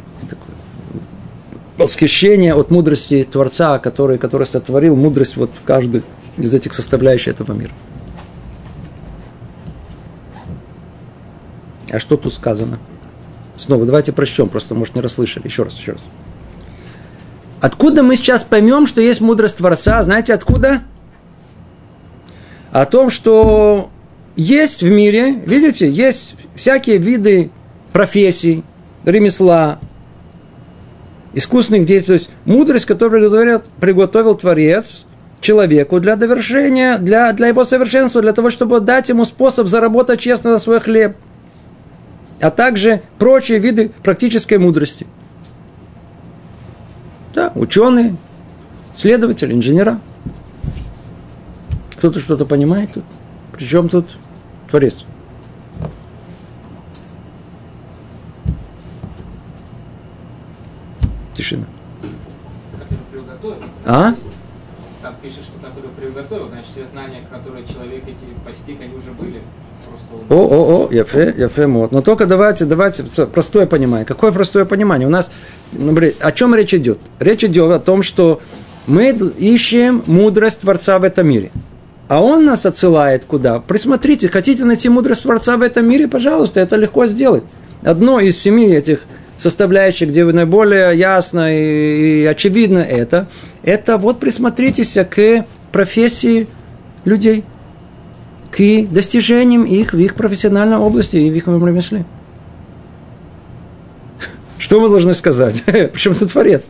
[1.76, 6.04] восхищение от мудрости Творца, который, который сотворил мудрость вот в каждой
[6.36, 7.72] из этих составляющих этого мира.
[11.90, 12.78] А что тут сказано?
[13.56, 15.44] Снова, давайте прочтем, просто, может, не расслышали.
[15.48, 16.00] Еще раз, еще раз.
[17.60, 20.02] Откуда мы сейчас поймем, что есть мудрость Творца?
[20.02, 20.82] Знаете, откуда?
[22.70, 23.90] О том, что
[24.36, 27.50] есть в мире, видите, есть всякие виды
[27.92, 28.62] профессий,
[29.04, 29.78] ремесла,
[31.32, 35.06] искусственных действий, то есть мудрость, которую приготовил, приготовил Творец
[35.40, 40.50] человеку для довершения, для, для его совершенства, для того, чтобы дать ему способ заработать честно
[40.50, 41.16] на свой хлеб,
[42.40, 45.06] а также прочие виды практической мудрости.
[47.36, 48.16] Да, ученые,
[48.94, 50.00] следователи, инженера.
[51.98, 53.04] Кто-то что-то понимает тут.
[53.52, 54.16] Причем тут
[54.70, 55.04] Творец.
[61.34, 61.66] Тишина.
[63.84, 64.14] А?
[65.02, 69.42] Там пишет, что который приготовил, значит, все знания, которые человек эти постиг, они уже были.
[70.28, 71.92] О, о, о, яфе, яфе мод.
[71.92, 74.04] Но только давайте, давайте, простое понимание.
[74.06, 75.06] Какое простое понимание?
[75.06, 75.30] У нас,
[76.20, 76.98] о чем речь идет?
[77.20, 78.40] Речь идет о том, что
[78.86, 81.50] мы ищем мудрость Творца в этом мире.
[82.08, 83.58] А он нас отсылает куда?
[83.58, 87.42] Присмотрите, хотите найти мудрость Творца в этом мире, пожалуйста, это легко сделать.
[87.82, 89.02] Одно из семи этих
[89.38, 93.28] составляющих, где наиболее ясно и, и очевидно это,
[93.62, 96.46] это вот присмотритесь к профессии
[97.04, 97.44] людей,
[98.50, 102.04] к достижениям их в их профессиональной области и в их ремесле.
[104.66, 105.62] Что мы должны сказать?
[105.92, 106.64] Почему тут Творец?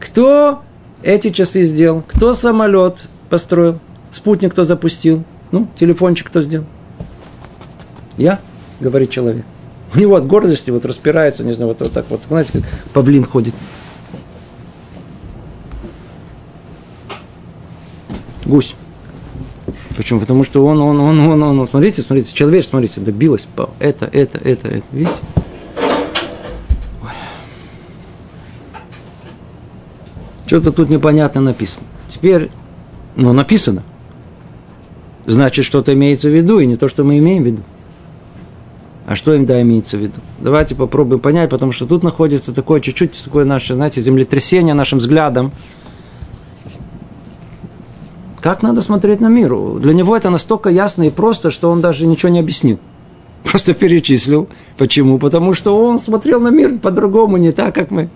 [0.00, 0.62] Кто
[1.02, 2.02] эти часы сделал?
[2.08, 3.78] Кто самолет построил?
[4.10, 5.22] Спутник кто запустил?
[5.50, 6.64] Ну, телефончик кто сделал?
[8.16, 8.40] Я,
[8.80, 9.44] говорит человек.
[9.94, 12.62] У него от гордости вот распирается, не знаю, вот, вот так вот, знаете, как
[12.94, 13.52] павлин ходит.
[18.46, 18.74] Гусь.
[19.94, 20.20] Почему?
[20.20, 23.46] Потому что он, он, он, он, он, он смотрите, смотрите, человек, смотрите, добилась,
[23.78, 25.12] это, это, это, это, видите?
[30.48, 31.84] Что-то тут непонятно написано.
[32.08, 32.50] Теперь,
[33.16, 33.82] ну, написано.
[35.26, 37.62] Значит, что-то имеется в виду, и не то, что мы имеем в виду.
[39.06, 40.14] А что им да имеется в виду?
[40.38, 45.52] Давайте попробуем понять, потому что тут находится такое чуть-чуть такое наше, знаете, землетрясение нашим взглядом.
[48.40, 49.54] Как надо смотреть на мир?
[49.80, 52.80] Для него это настолько ясно и просто, что он даже ничего не объяснил.
[53.44, 54.48] Просто перечислил.
[54.78, 55.18] Почему?
[55.18, 58.08] Потому что он смотрел на мир по-другому, не так, как мы.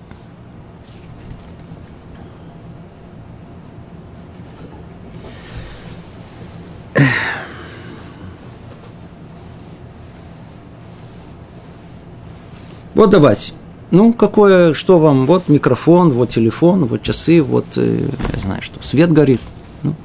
[13.03, 13.53] Вот давайте.
[13.91, 18.81] Ну, какое, что вам, вот микрофон, вот телефон, вот часы, вот, э, я знаю что,
[18.81, 19.41] свет горит.
[19.83, 19.97] Ну,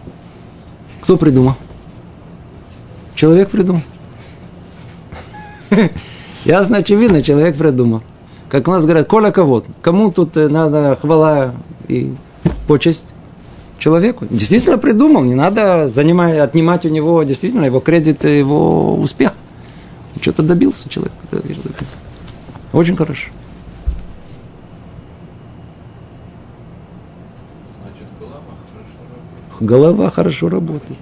[1.01, 1.53] кто придумал?
[3.13, 3.83] Человек придумал.
[6.45, 8.01] Ясно, очевидно, человек придумал.
[8.49, 11.53] Как у нас говорят, коля кого Кому тут э, надо хвала
[11.87, 12.15] и
[12.67, 13.05] почесть?
[13.77, 14.25] Человеку.
[14.27, 19.33] Действительно придумал, не надо занимать, отнимать у него действительно его кредит, его успех.
[20.19, 21.13] Что-то добился человек.
[21.31, 22.06] Добился.
[22.73, 23.29] Очень хорошо.
[28.19, 29.59] Голова хорошо работает.
[29.59, 30.99] Голова хорошо работает.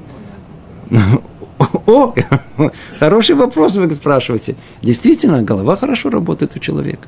[1.88, 2.14] О,
[3.00, 4.56] хороший вопрос вы спрашиваете.
[4.82, 7.08] Действительно, голова хорошо работает у человека.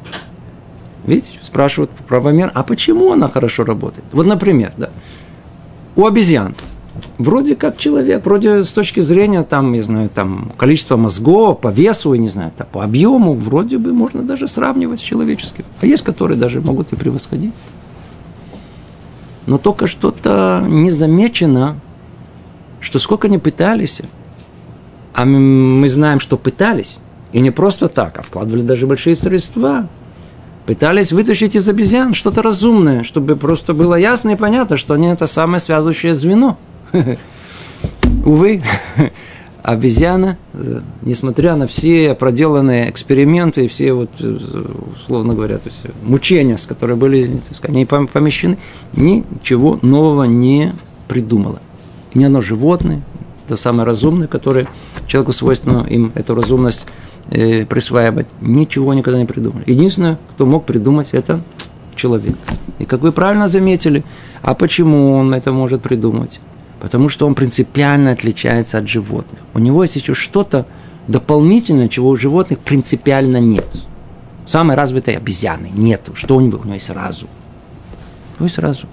[1.06, 4.06] Видите, спрашивают правомер, а почему она хорошо работает?
[4.12, 4.90] Вот, например, да,
[5.96, 6.54] у обезьян
[7.18, 12.14] вроде как человек, вроде с точки зрения, там, не знаю, там, количества мозгов, по весу,
[12.16, 15.66] не знаю, там, по объему, вроде бы можно даже сравнивать с человеческим.
[15.82, 17.54] А есть, которые даже могут и превосходить.
[19.46, 21.80] Но только что-то не замечено,
[22.82, 24.02] что сколько они пытались,
[25.14, 27.00] а мы знаем, что пытались,
[27.32, 29.88] и не просто так, а вкладывали даже большие средства,
[30.66, 35.26] пытались вытащить из обезьян что-то разумное, чтобы просто было ясно и понятно, что они это
[35.26, 36.58] самое связывающее звено.
[38.26, 38.62] Увы,
[39.64, 40.38] обезьяна,
[41.02, 44.10] несмотря на все проделанные эксперименты, все вот,
[44.96, 48.58] условно говоря, то есть мучения, с которыми были они помещены,
[48.94, 50.74] ничего нового не
[51.10, 51.60] придумала.
[52.14, 53.02] И не оно животное,
[53.48, 54.68] то самое разумное, которое
[55.06, 56.86] человеку свойственно им эту разумность
[57.30, 58.28] э, присваивать.
[58.42, 59.64] Ничего никогда не придумали.
[59.68, 61.42] Единственное, кто мог придумать, это
[61.96, 62.36] человек.
[62.80, 64.04] И как вы правильно заметили,
[64.42, 66.40] а почему он это может придумать?
[66.80, 69.42] Потому что он принципиально отличается от животных.
[69.54, 70.66] У него есть еще что-то
[71.08, 73.68] дополнительное, чего у животных принципиально нет.
[74.46, 76.16] Самой развитой обезьяны нету.
[76.16, 76.60] Что у него?
[76.60, 77.30] У него есть разум.
[78.36, 78.90] У него есть разум.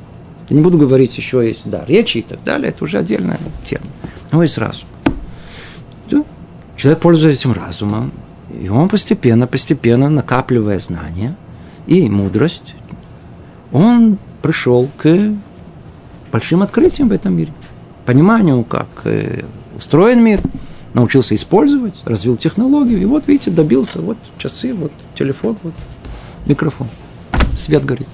[0.48, 3.84] Я не буду говорить, еще есть да, речи и так далее, это уже отдельная тема.
[4.30, 4.88] Но есть разум.
[6.76, 8.10] Человек пользуется этим разумом,
[8.60, 11.36] и он постепенно, постепенно, накапливая знания
[11.86, 12.74] и мудрость,
[13.72, 15.34] он пришел к
[16.32, 17.52] большим открытиям в этом мире.
[18.06, 19.44] Пониманию, как э,
[19.76, 20.40] устроен мир,
[20.92, 25.74] научился использовать, развил технологию, и вот, видите, добился, вот часы, вот телефон, вот
[26.46, 26.88] микрофон,
[27.56, 28.08] свет горит.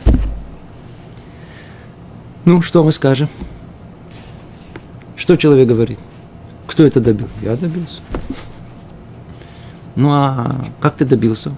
[2.44, 3.28] Ну, что мы скажем?
[5.16, 5.98] Что человек говорит?
[6.66, 7.28] Кто это добил?
[7.42, 8.00] Я добился.
[9.96, 11.52] Ну а как ты добился?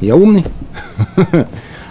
[0.00, 0.44] Я умный.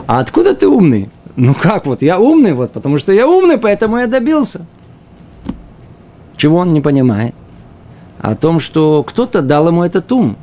[0.08, 1.10] А откуда ты умный?
[1.38, 4.66] Ну как вот, я умный, вот, потому что я умный, поэтому я добился.
[6.36, 7.34] Чего он не понимает?
[8.20, 10.36] О том, что кто-то дал ему этот ум.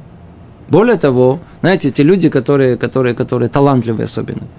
[0.68, 4.44] Более того, знаете, те люди, которые, которые, которые талантливые особенно–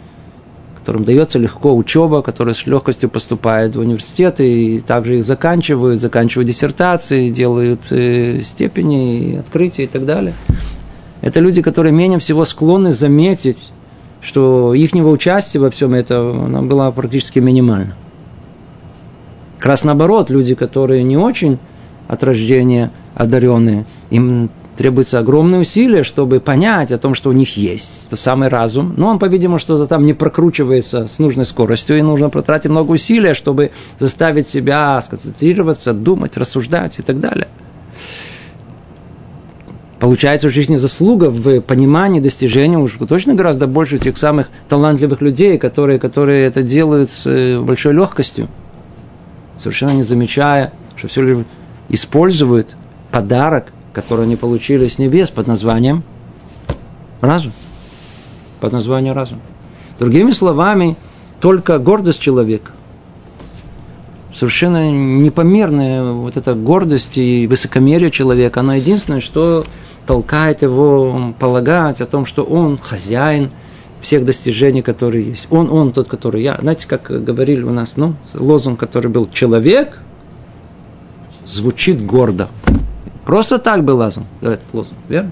[0.85, 6.47] которым дается легко учеба, которые с легкостью поступают в университеты и также их заканчивают, заканчивают
[6.47, 10.35] диссертации, делают э, степени, открытия и так далее.
[11.23, 13.71] Это люди, которые менее всего склонны заметить,
[14.25, 17.95] что их участия во всем этом было практически минимально.
[19.57, 21.59] Как раз наоборот, люди, которые не очень
[22.07, 28.07] от рождения одаренные, им требуется огромные усилия, чтобы понять о том, что у них есть.
[28.07, 28.93] Это самый разум.
[28.97, 33.33] Но он, по-видимому, что-то там не прокручивается с нужной скоростью, и нужно потратить много усилий,
[33.33, 37.47] чтобы заставить себя сконцентрироваться, думать, рассуждать и так далее.
[39.99, 45.57] Получается в жизни заслуга в понимании, достижении уж точно гораздо больше тех самых талантливых людей,
[45.57, 48.49] которые, которые это делают с э, большой легкостью,
[49.57, 51.45] совершенно не замечая, что все лишь
[51.87, 52.75] используют
[53.11, 56.03] подарок, которую они получили с небес под названием
[57.21, 57.53] разум.
[58.59, 59.39] Под названием разум.
[59.97, 60.97] Другими словами,
[61.39, 62.71] только гордость человека,
[64.35, 69.65] совершенно непомерная вот эта гордость и высокомерие человека, она единственное, что
[70.05, 73.49] толкает его полагать о том, что он хозяин
[74.01, 75.47] всех достижений, которые есть.
[75.49, 76.57] Он, он тот, который я.
[76.59, 79.99] Знаете, как говорили у нас, ну, лозунг, который был «человек»,
[81.47, 82.49] звучит гордо.
[83.25, 85.31] Просто так был лозунг, этот лозунг, верно?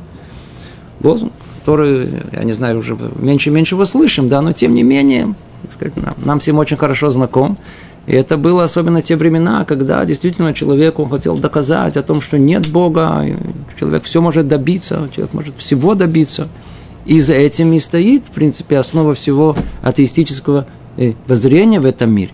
[1.01, 4.83] Лозунг, который, я не знаю, уже меньше и меньше его слышим, да, но тем не
[4.83, 5.35] менее,
[5.69, 7.57] сказать, нам, нам всем очень хорошо знаком.
[8.05, 12.37] И это было особенно те времена, когда действительно человек он хотел доказать о том, что
[12.37, 13.25] нет Бога,
[13.79, 16.49] человек все может добиться, человек может всего добиться.
[17.05, 22.31] И за этим и стоит, в принципе, основа всего атеистического э, воззрения в этом мире.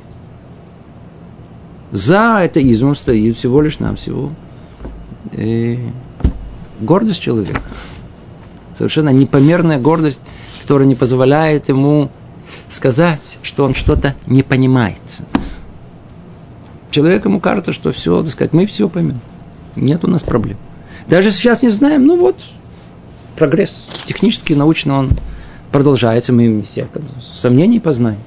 [1.92, 4.32] За атеизмом стоит всего лишь нам всего
[5.34, 5.80] и
[6.80, 7.62] гордость человека.
[8.78, 10.22] Совершенно непомерная гордость,
[10.62, 12.10] которая не позволяет ему
[12.70, 15.02] сказать, что он что-то не понимает.
[16.92, 19.20] Человеку ему кажется, что все, так сказать, мы все поймем.
[19.76, 20.58] Нет у нас проблем.
[21.08, 22.36] Даже сейчас не знаем, ну вот,
[23.38, 25.10] прогресс технический, научный, он
[25.72, 26.88] продолжается, мы все
[27.34, 28.20] сомнений познаем.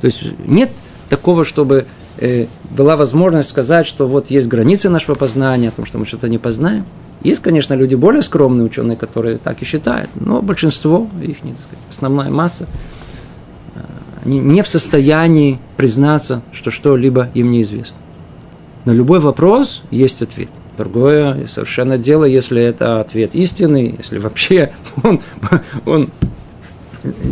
[0.00, 0.70] То есть нет
[1.08, 1.86] такого, чтобы
[2.18, 6.28] э, была возможность сказать, что вот есть границы нашего познания, о том, что мы что-то
[6.28, 6.84] не познаем.
[7.22, 11.84] Есть, конечно, люди более скромные ученые, которые так и считают, но большинство, их так сказать,
[11.90, 12.66] основная масса,
[14.26, 17.96] не в состоянии признаться, что что-либо им неизвестно.
[18.84, 20.48] На любой вопрос есть ответ.
[20.76, 24.72] Другое совершенно дело, если это ответ истинный, если вообще
[25.02, 25.20] он,
[25.86, 26.10] он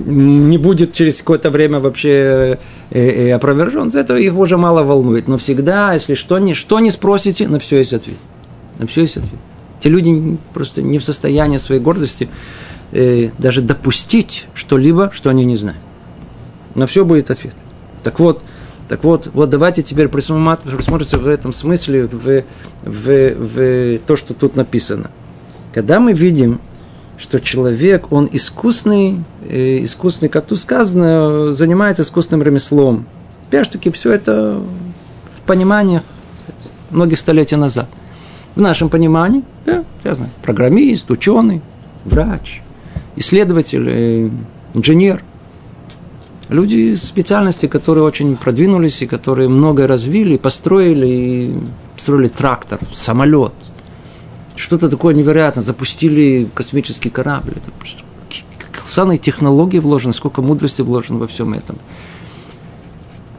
[0.06, 2.58] не будет через какое-то время вообще
[2.90, 5.28] э, э, опровержен, это их уже мало волнует.
[5.28, 8.16] Но всегда, если что не, что не спросите, на все есть ответ.
[8.78, 9.40] На все есть ответ.
[9.80, 12.28] Те люди просто не в состоянии своей гордости
[12.92, 15.80] э, даже допустить что-либо, что они не знают.
[16.74, 17.54] На все будет ответ.
[18.02, 18.42] Так вот,
[18.88, 22.44] так вот, вот давайте теперь присмотримся в этом смысле в,
[22.82, 25.10] в, в то, что тут написано.
[25.72, 26.60] Когда мы видим,
[27.16, 33.06] что человек, он искусный, э, искусный, как тут сказано, занимается искусственным ремеслом.
[33.48, 34.60] Опять-таки, все это
[35.32, 36.02] в пониманиях
[36.90, 37.88] многих столетий назад.
[38.54, 41.62] В нашем понимании, да, я знаю, программист, ученый,
[42.04, 42.62] врач,
[43.16, 44.30] исследователь, э,
[44.74, 45.22] инженер.
[46.48, 51.54] Люди специальности, которые очень продвинулись и которые многое развили, построили, и
[51.94, 53.54] построили трактор, самолет–
[54.56, 57.54] что-то такое невероятное, запустили космический корабль.
[57.56, 57.70] Это
[58.72, 61.78] колоссальные технологии вложены, сколько мудрости вложено во всем этом.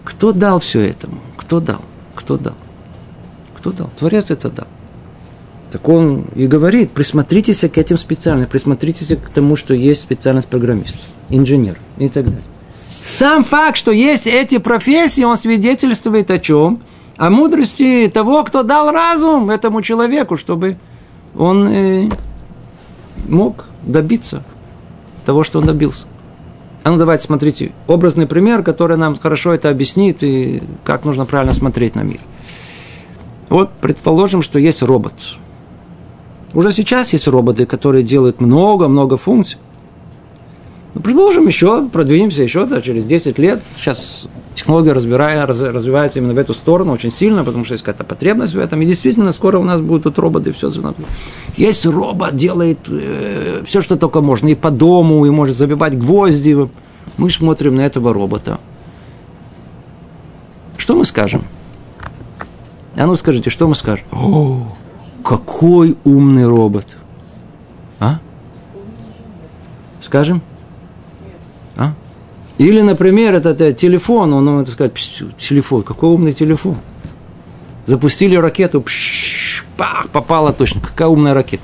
[0.03, 1.19] Кто дал все этому?
[1.37, 1.81] Кто дал?
[2.15, 2.55] Кто дал?
[3.57, 3.89] Кто дал?
[3.97, 4.67] Творец это дал.
[5.71, 10.95] Так он и говорит, присмотритесь к этим специальностям, присмотритесь к тому, что есть специальность программист,
[11.29, 12.43] инженер и так далее.
[13.03, 16.81] Сам факт, что есть эти профессии, он свидетельствует о чем?
[17.17, 20.77] О мудрости того, кто дал разум этому человеку, чтобы
[21.35, 22.09] он э,
[23.27, 24.43] мог добиться
[25.25, 26.05] того, что он добился.
[26.83, 31.53] А ну давайте смотрите, образный пример, который нам хорошо это объяснит и как нужно правильно
[31.53, 32.19] смотреть на мир.
[33.49, 35.13] Вот предположим, что есть робот.
[36.53, 39.57] Уже сейчас есть роботы, которые делают много-много функций.
[40.95, 43.61] Ну, предположим, еще продвинемся еще да, через 10 лет.
[43.77, 48.05] Сейчас технология разбирая, раз, развивается именно в эту сторону очень сильно, потому что есть какая-то
[48.05, 48.81] потребность в этом.
[48.81, 50.71] И действительно, скоро у нас будут вот роботы, все.
[51.57, 56.69] Есть робот, делает э, все, что только можно, и по дому, и может забивать гвозди.
[57.17, 58.61] Мы смотрим на этого робота.
[60.77, 61.41] Что мы скажем?
[62.95, 64.05] А ну скажите, что мы скажем?
[64.13, 64.73] О,
[65.25, 66.87] какой умный робот!
[67.99, 68.19] А?
[69.99, 70.41] Скажем?
[72.57, 74.93] Или, например, этот, этот телефон, он, так сказать,
[75.37, 76.77] телефон, какой умный телефон.
[77.85, 80.81] Запустили ракету, пш, пах, попала точно.
[80.81, 81.63] Какая умная ракета?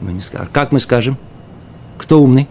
[0.00, 0.48] Мы не скажем.
[0.52, 1.16] Как мы скажем?
[1.96, 2.48] Кто умный?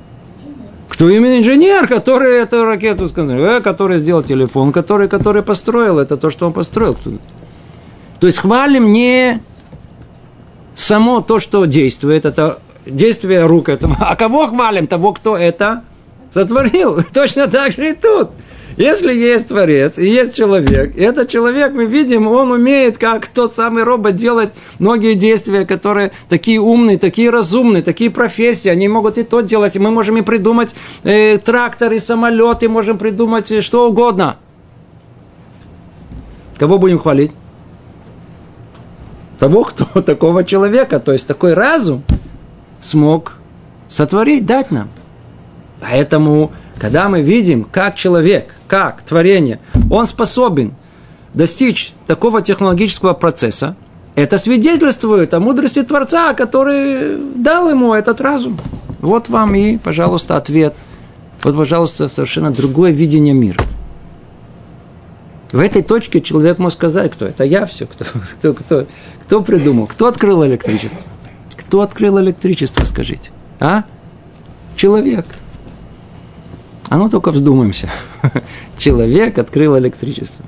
[0.89, 6.17] Кто именно инженер, который эту ракету сказал, э, который сделал телефон, который, который построил, это
[6.17, 6.97] то, что он построил.
[8.19, 9.41] То есть хвалим не
[10.73, 13.95] само то, что действует, это действие рук этого.
[13.99, 14.87] А кого хвалим?
[14.87, 15.83] Того, кто это
[16.33, 17.01] сотворил.
[17.13, 18.29] Точно так же и тут.
[18.77, 23.55] Если есть Творец и есть человек, и этот человек, мы видим, он умеет, как тот
[23.55, 29.23] самый робот, делать многие действия, которые такие умные, такие разумные, такие профессии, они могут и
[29.23, 33.61] то делать, и мы можем и придумать э, трактор, и самолет, и можем придумать э,
[33.63, 34.37] что угодно.
[36.59, 37.31] Кого будем хвалить?
[39.39, 42.03] Того, кто такого человека, то есть такой разум
[42.79, 43.33] смог
[43.89, 44.89] сотворить, дать нам.
[45.81, 49.59] Поэтому, когда мы видим, как человек, как творение,
[49.89, 50.73] он способен
[51.33, 53.75] достичь такого технологического процесса,
[54.15, 58.57] это свидетельствует о мудрости Творца, который дал ему этот разум.
[58.99, 60.73] Вот вам и, пожалуйста, ответ.
[61.43, 63.63] Вот, пожалуйста, совершенно другое видение мира.
[65.51, 68.05] В этой точке человек может сказать, кто это я все, кто,
[68.39, 68.87] кто, кто,
[69.21, 70.99] кто придумал, кто открыл электричество.
[71.55, 73.31] Кто открыл электричество, скажите?
[73.59, 73.83] А?
[74.75, 75.25] Человек.
[76.89, 77.89] А ну только вздумаемся.
[78.77, 80.45] Человек открыл электричество.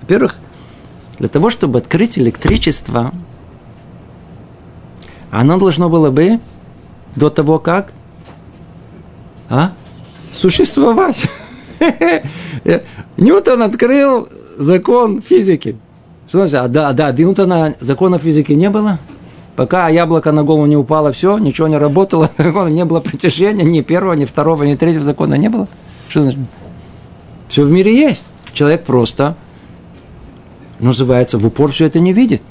[0.00, 0.36] Во-первых,
[1.18, 3.12] для того, чтобы открыть электричество,
[5.30, 6.40] оно должно было бы
[7.16, 7.92] до того, как
[9.48, 9.72] а?
[10.32, 11.28] существовать.
[13.16, 15.76] Ньютон открыл закон физики.
[16.28, 16.54] Что значит?
[16.54, 18.98] А да, да, Ньютона закона физики не было?
[19.56, 22.28] Пока яблоко на голову не упало, все, ничего не работало,
[22.68, 25.68] не было притяжения, ни первого, ни второго, ни третьего закона не было.
[26.08, 26.40] Что значит?
[27.48, 28.24] Все в мире есть.
[28.52, 29.36] Человек просто,
[30.80, 32.42] называется, в упор все это не видит.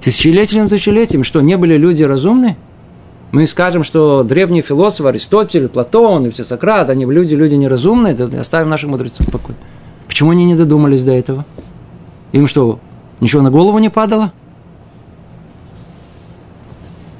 [0.00, 2.56] Тысячелетием тысячелетием, что не были люди разумны?
[3.32, 8.40] Мы скажем, что древние философы, Аристотель, Платон и все Сократ, они люди, люди неразумные, это
[8.40, 9.56] оставим наших мудрецов в покое.
[10.08, 11.44] Почему они не додумались до этого?
[12.32, 12.80] Им что,
[13.20, 14.32] ничего на голову не падало?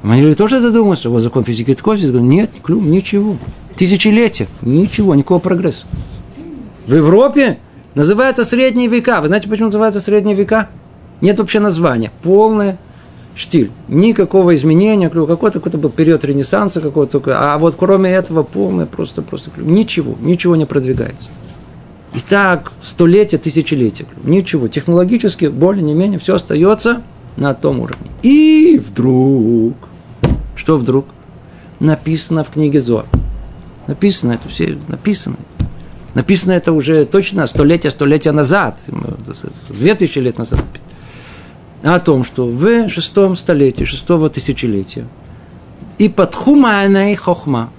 [0.02, 3.36] Они тоже додумались, что вот закон физики такой, нет, клюм, ничего.
[3.76, 5.86] Тысячелетия, ничего, никакого прогресса.
[6.86, 7.58] В Европе
[7.94, 9.20] Называется средние века.
[9.20, 10.68] Вы знаете, почему называется средние века?
[11.20, 12.12] Нет вообще названия.
[12.22, 12.78] Полное
[13.34, 13.70] штиль.
[13.88, 19.50] Никакого изменения, какой-то какой был период ренессанса какой-то, а вот кроме этого полное просто, просто
[19.56, 21.28] ничего, ничего не продвигается.
[22.14, 24.06] И так столетия, тысячелетия.
[24.24, 24.68] Ничего.
[24.68, 27.02] Технологически более не менее все остается
[27.36, 28.08] на том уровне.
[28.22, 29.74] И вдруг,
[30.60, 31.06] что вдруг?
[31.80, 33.06] Написано в книге Зор.
[33.86, 35.36] Написано это все, написано.
[36.12, 38.78] Написано это уже точно столетия, столетия назад,
[39.70, 40.62] две тысячи лет назад.
[41.82, 45.06] О том, что в шестом столетии, шестого тысячелетия
[45.96, 47.70] и под хумайной хохма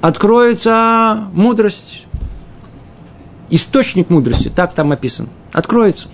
[0.00, 2.04] откроется мудрость,
[3.48, 6.08] источник мудрости, так там описано, откроется.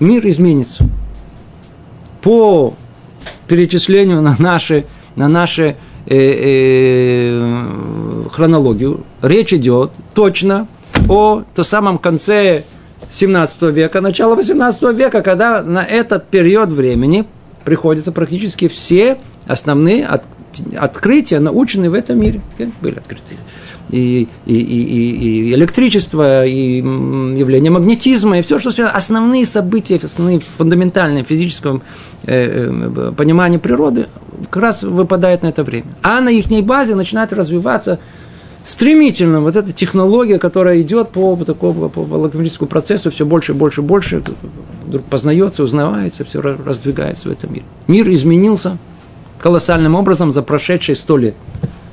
[0.00, 0.84] Мир изменится.
[2.20, 2.74] По
[3.46, 4.84] перечислению на наши,
[5.16, 7.64] на наши э, э,
[8.32, 10.66] хронологию, речь идет точно
[11.08, 12.64] о том самом конце
[13.10, 17.26] 17 века, начало 18 века, когда на этот период времени
[17.64, 20.24] приходятся практически все основные от,
[20.78, 22.40] открытия, наученные в этом мире.
[22.80, 23.36] Были открыты
[23.90, 25.10] и, и, и,
[25.48, 31.82] и электричество, и явление магнетизма, и все, что связано, основные события, основные фундаментальные физическом
[32.26, 34.06] э, э, понимании природы,
[34.50, 35.86] как раз выпадает на это время.
[36.02, 37.98] А на их базе начинает развиваться
[38.64, 44.22] стремительно вот эта технология, которая идет по такому по логопедическому процессу, все больше больше больше,
[44.86, 47.64] вдруг познается, узнавается, все раздвигается в этом мире.
[47.86, 48.76] Мир изменился
[49.40, 51.34] колоссальным образом за прошедшие сто лет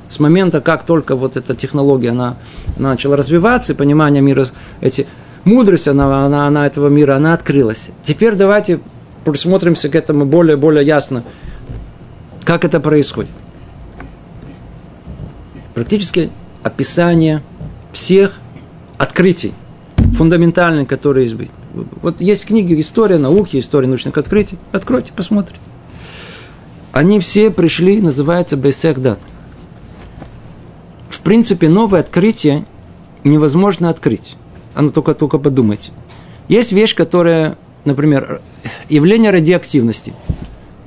[0.08, 2.36] с момента, как только вот эта технология она,
[2.78, 4.46] она начала развиваться, и понимание мира,
[4.80, 5.06] эти,
[5.44, 7.90] мудрость она, она, она этого мира, она открылась.
[8.04, 8.80] Теперь давайте
[9.24, 11.24] присмотримся к этому более, более ясно,
[12.44, 13.30] как это происходит.
[15.74, 16.30] Практически
[16.62, 17.42] описание
[17.92, 18.40] всех
[18.96, 19.52] открытий,
[20.16, 21.50] фундаментальных, которые есть быть.
[22.00, 24.58] Вот есть книги «История науки», «История научных открытий».
[24.72, 25.60] Откройте, посмотрите.
[26.92, 29.18] Они все пришли, называется «Бесех дат»
[31.28, 32.64] принципе, новое открытие
[33.22, 34.36] невозможно открыть.
[34.74, 35.90] Оно только, только подумайте.
[36.48, 38.40] Есть вещь, которая, например,
[38.88, 40.14] явление радиоактивности.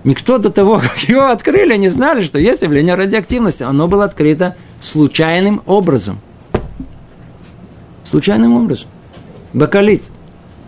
[0.04, 3.62] Никто до того, как его открыли, не знали, что есть явление радиоактивности.
[3.62, 6.20] Оно было открыто случайным образом.
[8.04, 8.88] Случайным образом.
[9.54, 10.02] Бакалит.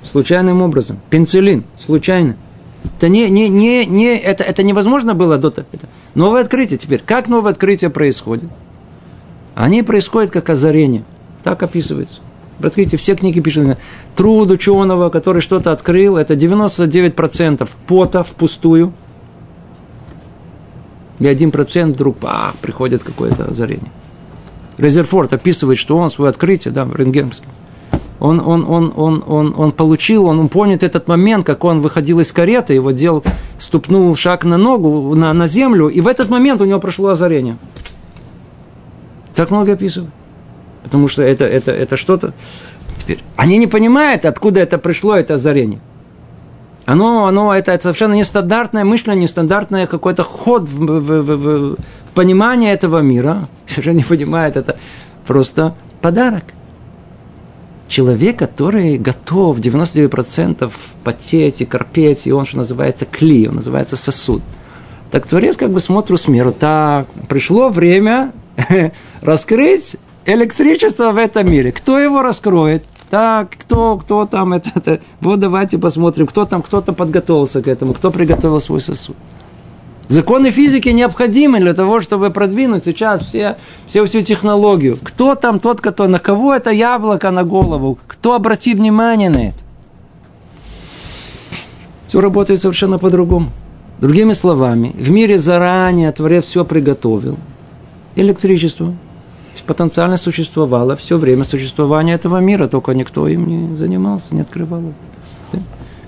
[0.04, 1.00] Случайным образом.
[1.10, 1.64] Пенцилин.
[1.80, 2.38] Случайно.
[2.98, 5.66] Это, не, не, не, не, это, это невозможно было до того.
[5.72, 7.02] Это новое открытие теперь.
[7.04, 8.52] Как новое открытие происходит?
[9.56, 11.04] Они происходят как озарение.
[11.44, 12.22] Так описывается.
[12.62, 13.78] Откройте, все книги пишут,
[14.16, 18.94] труд ученого, который что-то открыл, это 99% пота впустую.
[21.20, 23.92] И 1% вдруг а, приходит какое-то озарение.
[24.78, 27.48] Резерфорд описывает, что он свое открытие, да, рентгеновский,
[28.20, 32.22] он, он, он, он, он, он получил, он, он помнит этот момент, как он выходил
[32.22, 33.24] из кареты, его делал,
[33.60, 37.58] ступнул шаг на ногу, на, на землю, и в этот момент у него прошло озарение.
[39.36, 40.12] Так много описывают.
[40.84, 42.34] Потому что это, это, это что-то.
[43.00, 45.80] Теперь, они не понимают, откуда это пришло, это озарение.
[46.86, 51.78] Оно, оно это, это совершенно нестандартное мышление, нестандартный какой-то ход в, в, в, в,
[52.14, 53.48] понимание этого мира.
[53.68, 54.78] Совершенно не понимает, это
[55.26, 56.44] просто подарок.
[57.88, 60.72] Человек, который готов 99%
[61.04, 64.42] потеть и корпеть, и он, что называется, кли, он называется сосуд.
[65.12, 66.52] Так Творец как бы смотрит с миру.
[66.52, 68.34] Так, пришло время
[69.22, 71.72] раскрыть электричество в этом мире.
[71.72, 72.86] Кто его раскроет?
[73.10, 75.00] Так, кто, кто там это, это?
[75.22, 79.16] Вот давайте посмотрим, кто там, кто-то подготовился к этому, кто приготовил свой сосуд.
[80.08, 84.98] Законы физики необходимы для того, чтобы продвинуть сейчас все, все всю технологию.
[85.02, 87.98] Кто там тот, кто, на кого это яблоко на голову?
[88.08, 89.58] Кто обрати внимание на это?
[92.08, 93.50] Все работает совершенно по-другому.
[94.00, 97.38] Другими словами, в мире заранее Творец все приготовил–
[98.16, 98.94] электричество
[99.66, 104.82] потенциально существовало все время существования этого мира, только никто им не занимался, не открывал.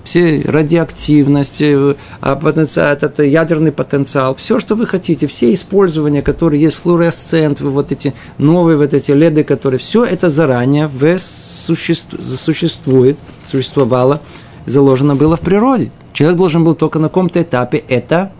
[0.04, 6.62] Все радиоактивность, э, а потенциал, этот ядерный потенциал, все, что вы хотите, все использования, которые
[6.62, 13.18] есть, флуоресцент, вот эти новые вот эти леды, которые, все это заранее в существует, существует,
[13.48, 14.20] существовало,
[14.64, 15.90] заложено было в природе.
[16.12, 18.30] Человек должен был только на каком-то этапе это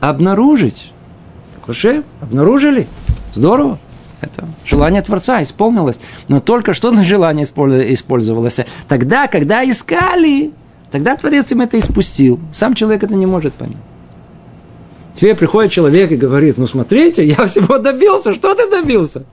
[0.00, 0.92] обнаружить.
[1.62, 2.02] Хорошо?
[2.20, 2.86] Обнаружили?
[3.34, 3.78] Здорово.
[4.20, 5.98] Это желание Творца исполнилось.
[6.28, 8.60] Но только что на желание использовалось.
[8.88, 10.52] Тогда, когда искали,
[10.90, 12.40] тогда Творец им это испустил.
[12.52, 13.76] Сам человек это не может понять.
[15.20, 19.24] Тебе приходит человек и говорит, ну смотрите, я всего добился, что ты добился?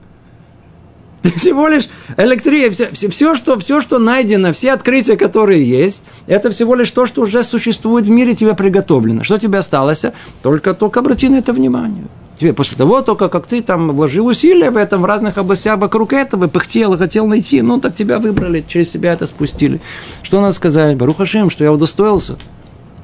[1.22, 6.02] Ты всего лишь электрия, все, все, все, что, все, что найдено, все открытия, которые есть,
[6.26, 9.22] это всего лишь то, что уже существует в мире, тебе приготовлено.
[9.22, 10.02] Что тебе осталось?
[10.42, 12.06] Только, только обрати на это внимание.
[12.42, 16.12] Тебе после того, только как ты там вложил усилия в этом, в разных областях вокруг
[16.12, 19.80] этого, пыхтел и хотел найти, ну, так тебя выбрали, через себя это спустили.
[20.24, 20.96] Что надо сказать?
[20.96, 22.34] Барухашем, что я удостоился,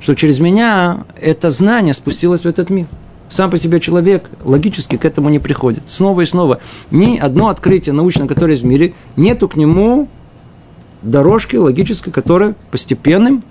[0.01, 2.87] что через меня это знание спустилось в этот мир
[3.29, 5.85] сам по себе человек логически к этому не приходит.
[5.87, 6.61] Снова и снова.
[6.91, 10.09] Ни одно открытие научное, которое есть в мире, нету к нему
[11.03, 13.45] дорожки логической, которая постепенным,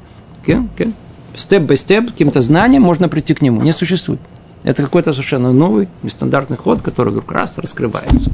[1.34, 3.62] степ-бай-степ, каким-то знанием можно прийти к нему.
[3.62, 4.20] Не существует.
[4.64, 8.32] Это какой-то совершенно новый, нестандартный ход, который вдруг раз раскрывается.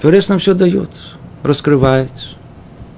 [0.00, 0.90] Творец нам все дает,
[1.42, 2.12] раскрывает.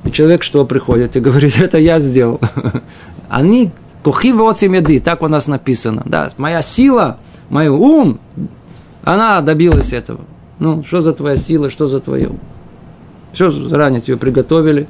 [0.05, 2.41] И человек что приходит и говорит, это я сделал.
[3.29, 3.73] Они
[4.03, 4.29] Кухи
[4.67, 6.03] меды, так у нас написано.
[6.07, 7.19] Да, моя сила,
[7.51, 8.19] мой ум,
[9.05, 10.21] она добилась этого.
[10.59, 12.31] Ну, что за твоя сила, что за твое?
[13.33, 14.89] Все заранее тебе приготовили.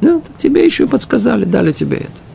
[0.00, 2.25] Ну, тебе еще и подсказали, дали тебе это.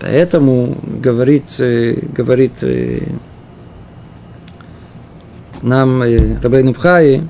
[0.00, 3.02] Поэтому говорит, э, говорит э,
[5.60, 7.28] нам э, Рабейну Пхаи,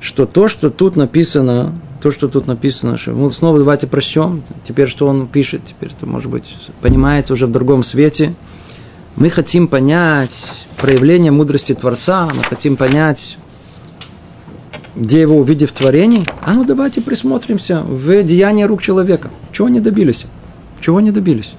[0.00, 4.44] что то, что тут написано, то, что тут написано, что мы снова давайте прощем.
[4.62, 8.34] Теперь, что он пишет, теперь это, может быть, понимает уже в другом свете.
[9.16, 10.46] Мы хотим понять
[10.76, 13.36] проявление мудрости Творца, мы хотим понять,
[14.94, 16.24] где его увидев творении.
[16.42, 19.30] А ну давайте присмотримся в деянии рук человека.
[19.50, 20.26] Чего они добились?
[20.80, 21.54] Чего они добились?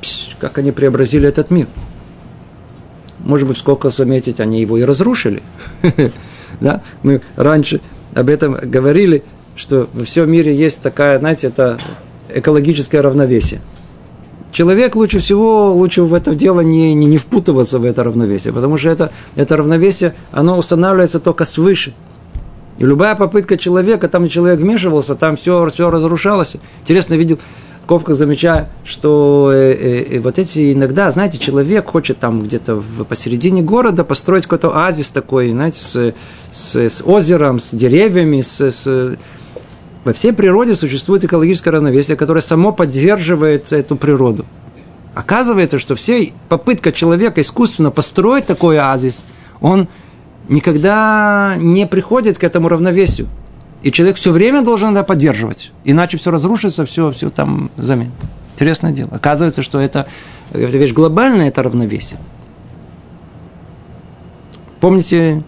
[0.00, 1.66] Пш, как они преобразили этот мир?
[3.20, 5.42] Может быть, сколько заметить, они его и разрушили.
[6.60, 6.82] Да?
[7.02, 7.80] Мы раньше
[8.14, 9.24] об этом говорили,
[9.56, 11.78] что во всем мире есть такая, знаете, это
[12.32, 13.60] экологическое равновесие.
[14.52, 18.78] Человек лучше всего, лучше в это дело не, не, не впутываться в это равновесие, потому
[18.78, 21.92] что это, это равновесие, оно устанавливается только свыше.
[22.78, 26.56] И любая попытка человека, там человек вмешивался, там все, все разрушалось.
[26.82, 27.40] Интересно видел,
[27.84, 32.76] в Ковках замечаю, что э, э, э, вот эти иногда, знаете, человек хочет там где-то
[32.76, 36.14] в, посередине города построить какой-то оазис такой, знаете, с,
[36.50, 39.18] с, с озером, с деревьями, с, с
[40.02, 44.46] во всей природе существует экологическое равновесие, которое само поддерживает эту природу.
[45.14, 49.26] Оказывается, что все попытка человека искусственно построить такой оазис,
[49.60, 49.88] он
[50.48, 53.28] никогда не приходит к этому равновесию.
[53.84, 55.70] И человек все время должен это поддерживать.
[55.84, 58.12] Иначе все разрушится, все, все там заменит.
[58.54, 59.10] Интересное дело.
[59.12, 60.06] Оказывается, что это,
[60.52, 62.18] это вещь глобальная, это равновесие.
[64.80, 65.42] Помните,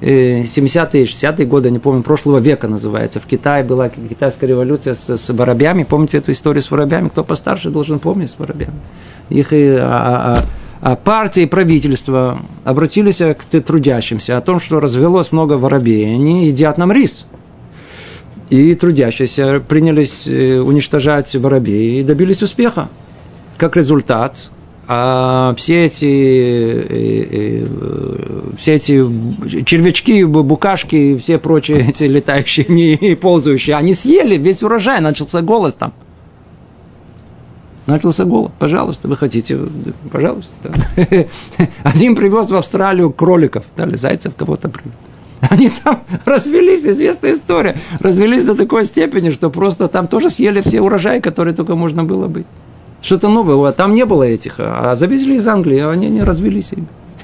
[0.00, 3.20] 70-е, 60-е годы, не помню, прошлого века называется.
[3.20, 5.84] В Китае была китайская революция с, с воробьями.
[5.84, 7.10] Помните эту историю с воробьями?
[7.10, 8.80] Кто постарше должен помнить с воробьями.
[9.28, 10.38] Их и, а,
[10.80, 16.14] а, а партии и правительство обратились к трудящимся о том, что развелось много воробей.
[16.14, 17.26] Они едят нам рис.
[18.52, 22.90] И трудящиеся принялись э, уничтожать воробей и добились успеха.
[23.56, 24.50] Как результат,
[24.86, 27.66] а все эти, э, э,
[28.58, 29.02] все эти
[29.64, 35.94] червячки, букашки, все прочие эти летающие и ползающие, они съели весь урожай, начался голос там.
[37.86, 38.52] Начался голод.
[38.58, 39.58] Пожалуйста, вы хотите,
[40.12, 40.74] пожалуйста.
[41.84, 44.92] Один привез в Австралию кроликов, дали зайцев кого-то привез.
[45.50, 47.76] Они там развелись, известная история.
[48.00, 52.28] Развелись до такой степени, что просто там тоже съели все урожаи, которые только можно было
[52.28, 52.46] быть
[53.02, 53.72] что-то новое.
[53.72, 56.70] Там не было этих, а завезли из Англии, а они не развелись.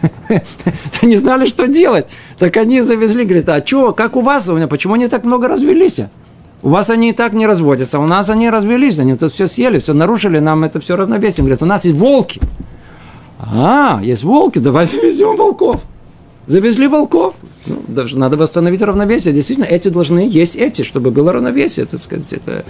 [1.02, 2.06] Не знали, что делать.
[2.38, 6.00] Так они завезли, говорят, а что, как у вас, почему они так много развелись?
[6.62, 9.78] У вас они и так не разводятся, у нас они развелись, они тут все съели,
[9.78, 11.38] все нарушили, нам это все равновесие.
[11.38, 12.40] Говорят, у нас есть волки.
[13.38, 15.82] А, есть волки, давай завезем волков.
[16.46, 17.34] Завезли волков.
[17.68, 19.34] Ну, даже надо восстановить равновесие.
[19.34, 22.32] Действительно, эти должны есть эти, чтобы было равновесие, так сказать.
[22.32, 22.64] Это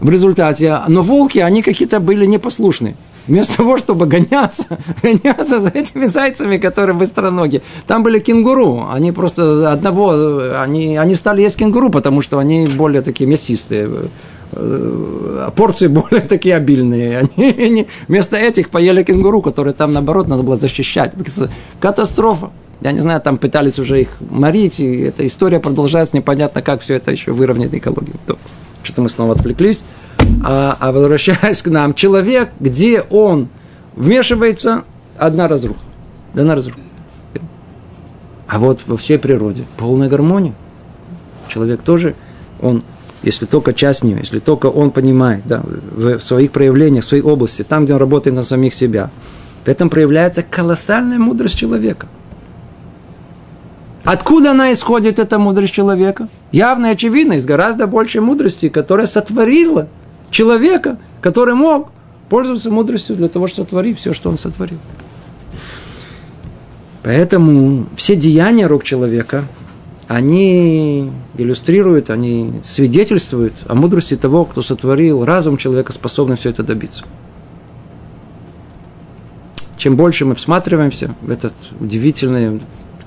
[0.00, 0.80] в результате.
[0.88, 2.94] Но волки, они какие-то были непослушны.
[3.26, 4.64] Вместо того, чтобы гоняться,
[5.02, 8.86] гоняться за этими зайцами, которые быстроногие, там были кенгуру.
[8.90, 13.90] Они просто одного, они, они стали есть кенгуру, потому что они более такие мясистые
[14.52, 17.18] э, порции более такие обильные.
[17.36, 21.12] Они, они вместо этих поели кенгуру, которые там, наоборот, надо было защищать.
[21.80, 22.50] Катастрофа.
[22.80, 26.94] Я не знаю, там пытались уже их морить, и эта история продолжается, непонятно, как все
[26.94, 28.14] это еще выровняет экологию
[28.88, 29.82] что-то мы снова отвлеклись.
[30.42, 33.48] А, а возвращаясь к нам, человек, где он
[33.94, 34.84] вмешивается,
[35.16, 35.80] одна разруха.
[36.34, 36.80] Одна разруха.
[38.46, 40.54] А вот во всей природе полная гармония.
[41.48, 42.14] Человек тоже,
[42.60, 42.82] он,
[43.22, 47.62] если только часть нее, если только он понимает, да, в своих проявлениях, в своей области,
[47.62, 49.10] там, где он работает на самих себя,
[49.64, 52.06] в этом проявляется колоссальная мудрость человека.
[54.04, 56.28] Откуда она исходит, эта мудрость человека?
[56.52, 59.88] Явно и очевидно, из гораздо большей мудрости, которая сотворила
[60.30, 61.90] человека, который мог
[62.28, 64.78] пользоваться мудростью для того, чтобы сотворить все, что он сотворил.
[67.02, 69.44] Поэтому все деяния рук человека,
[70.08, 77.04] они иллюстрируют, они свидетельствуют о мудрости того, кто сотворил разум человека, способный все это добиться.
[79.76, 81.52] Чем больше мы всматриваемся в это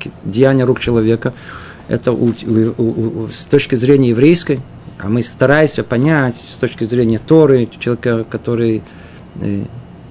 [0.02, 1.34] удивительное деяние рук человека,
[1.88, 2.34] это у,
[2.78, 4.62] у, у, с точки зрения еврейской,
[5.00, 8.84] а мы стараемся понять с точки зрения Торы, человека, который
[9.42, 9.64] э,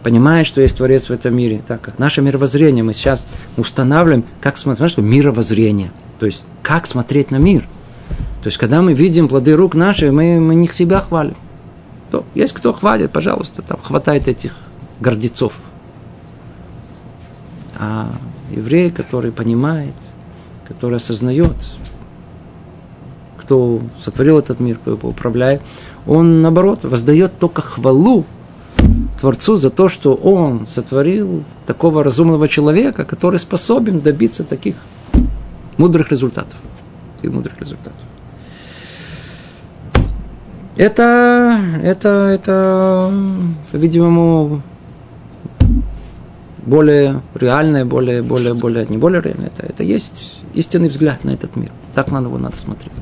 [0.02, 1.62] понимает, что есть Творец в этом мире.
[1.66, 3.26] Так как наше мировоззрение мы сейчас
[3.56, 5.92] устанавливаем, как смотреть, что мировоззрение.
[6.18, 7.66] То есть, как смотреть на мир.
[8.42, 11.36] То есть, когда мы видим плоды рук наши, мы, мы не себя хвалим.
[12.10, 14.54] То, есть кто хвалит, пожалуйста, там хватает этих
[14.98, 15.52] гордецов.
[17.78, 18.10] А
[18.50, 19.94] еврей, который понимает,
[20.66, 21.56] который осознает,
[23.38, 25.62] кто сотворил этот мир, кто его управляет,
[26.06, 28.24] он, наоборот, воздает только хвалу
[29.20, 34.76] Творцу за то, что он сотворил такого разумного человека, который способен добиться таких
[35.76, 36.58] мудрых результатов.
[37.22, 38.00] И мудрых результатов.
[40.76, 43.12] Это, это, это,
[43.70, 44.62] по-видимому,
[46.64, 51.56] более реальное, более, более, более, не более реальное, это, это есть истинный взгляд на этот
[51.56, 51.70] мир.
[51.94, 52.92] Так на него надо смотреть.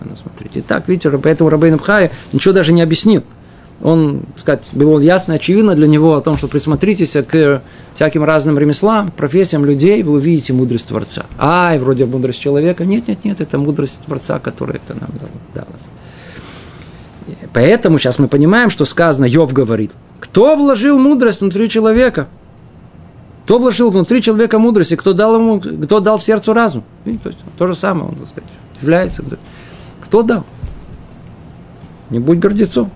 [0.00, 0.56] Надо смотреть.
[0.56, 3.22] И так, видите, поэтому Рабейн Бхай ничего даже не объяснил
[3.82, 7.62] он, сказать, было ясно, очевидно для него о том, что присмотритесь к
[7.94, 11.26] всяким разным ремеслам, профессиям людей, вы увидите мудрость Творца.
[11.38, 12.84] Ай, вроде мудрость человека.
[12.84, 15.10] Нет, нет, нет, это мудрость Творца, которая это нам
[15.54, 15.66] дала.
[17.52, 22.28] Поэтому сейчас мы понимаем, что сказано, Йов говорит, кто вложил мудрость внутри человека?
[23.46, 26.82] Кто вложил внутри человека мудрость, и кто дал ему, кто дал в сердце разум?
[27.04, 28.50] То, есть, то же самое, он, так сказать,
[28.82, 29.22] является.
[30.00, 30.44] Кто дал?
[32.10, 32.90] Не будь гордецом.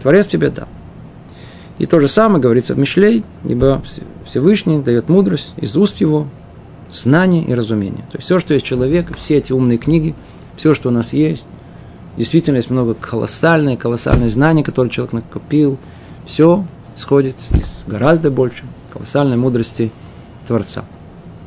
[0.00, 0.68] Творец тебе дал.
[1.76, 3.82] И то же самое говорится в Мишлей, ибо
[4.24, 6.28] Всевышний дает мудрость из уст его,
[6.90, 8.06] знание и разумение.
[8.10, 10.14] То есть все, что есть человек, все эти умные книги,
[10.56, 11.44] все, что у нас есть,
[12.16, 15.76] действительно есть много колоссальное, колоссальное знание, которое человек накопил,
[16.24, 16.64] все
[16.96, 18.64] исходит из гораздо больше
[18.94, 19.92] колоссальной мудрости
[20.46, 20.84] Творца.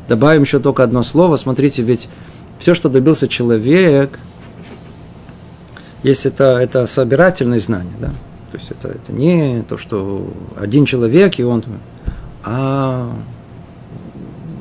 [0.08, 1.36] Добавим еще только одно слово.
[1.38, 2.08] Смотрите, ведь
[2.60, 4.20] все, что добился человек,
[6.04, 8.10] есть это, это собирательное знание, да?
[8.52, 11.64] То есть это, это не то, что один человек, и он...
[12.44, 13.12] А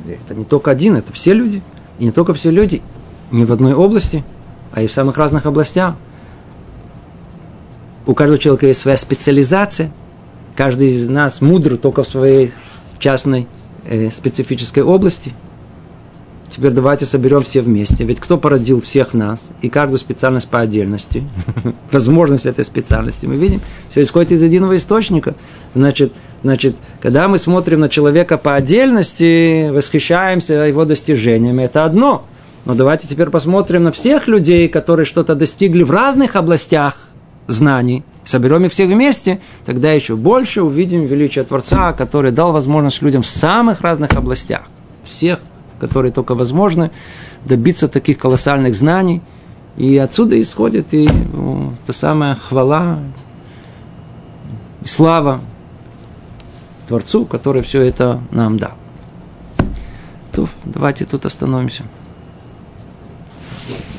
[0.08, 1.62] это не только один, это все люди.
[1.98, 2.82] И не только все люди,
[3.30, 4.24] не в одной области,
[4.72, 5.94] а и в самых разных областях.
[8.06, 9.90] У каждого человека есть своя специализация.
[10.54, 12.52] Каждый из нас мудр только в своей
[12.98, 13.46] частной
[13.84, 15.32] э, специфической области–
[16.48, 18.04] Теперь давайте соберем все вместе.
[18.04, 21.24] Ведь кто породил всех нас и каждую специальность по отдельности,
[21.90, 25.34] возможность этой специальности, мы видим, все исходит из единого источника.
[25.74, 32.24] Значит, значит, когда мы смотрим на человека по отдельности, восхищаемся его достижениями, это одно.
[32.64, 36.96] Но давайте теперь посмотрим на всех людей, которые что-то достигли в разных областях
[37.48, 43.22] знаний, соберем их всех вместе, тогда еще больше увидим величие Творца, который дал возможность людям
[43.22, 44.64] в самых разных областях,
[45.04, 45.38] всех
[45.78, 46.90] которые только возможны,
[47.44, 49.22] добиться таких колоссальных знаний.
[49.76, 52.98] И отсюда исходит и ну, та самая хвала,
[54.82, 55.40] и слава
[56.88, 58.72] Творцу, который все это нам дал.
[60.32, 61.82] То, давайте тут остановимся.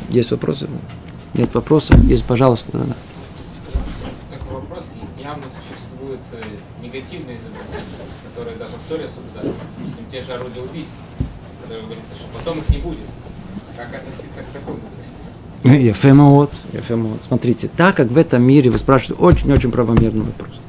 [0.09, 0.67] Есть вопросы?
[1.33, 2.01] Нет вопросов?
[2.05, 2.71] Есть, пожалуйста.
[2.73, 2.95] Да, да.
[4.31, 4.85] Такой вопрос.
[5.19, 6.41] Явно существуют э,
[6.81, 7.83] негативные задачи,
[8.87, 9.55] которые в Торе соблюдают.
[10.11, 10.97] Те же орудия убийства
[11.67, 12.99] когда говорится, что потом их не будет.
[13.75, 15.85] Как относиться к такой мудрости?
[15.85, 17.19] Ефемот, Ефемот.
[17.27, 20.61] Смотрите, так как в этом мире, вы спрашиваете очень-очень правомерный вопрос.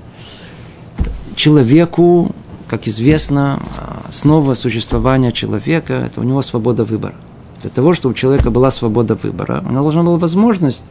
[1.36, 2.34] Человеку,
[2.66, 3.62] как известно,
[4.08, 7.14] основа существования человека– это у него свобода выбора.
[7.62, 10.82] Для того, чтобы у человека была свобода выбора, у него должна была возможность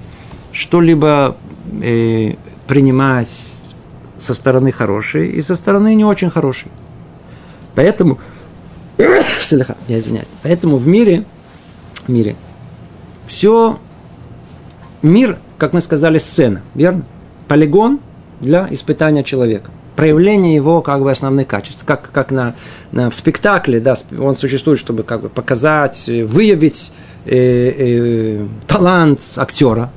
[0.54, 1.36] что-либо
[1.82, 3.46] э, принимать
[4.20, 6.72] со стороны хорошей и со стороны не очень хорошей.
[7.78, 8.18] Поэтому
[8.98, 10.28] я извиняюсь.
[10.42, 11.26] Поэтому в мире,
[12.08, 12.36] в мире
[13.28, 13.78] все,
[15.04, 17.06] мир, как мы сказали, сцена, верно?
[17.48, 18.00] Полигон
[18.42, 19.70] для испытания человека.
[19.96, 21.84] Проявление его как бы основных качеств.
[21.86, 22.56] Как, как на,
[22.92, 26.92] на в спектакле, да, он существует, чтобы как бы показать, выявить
[27.26, 29.92] э, э, талант актера,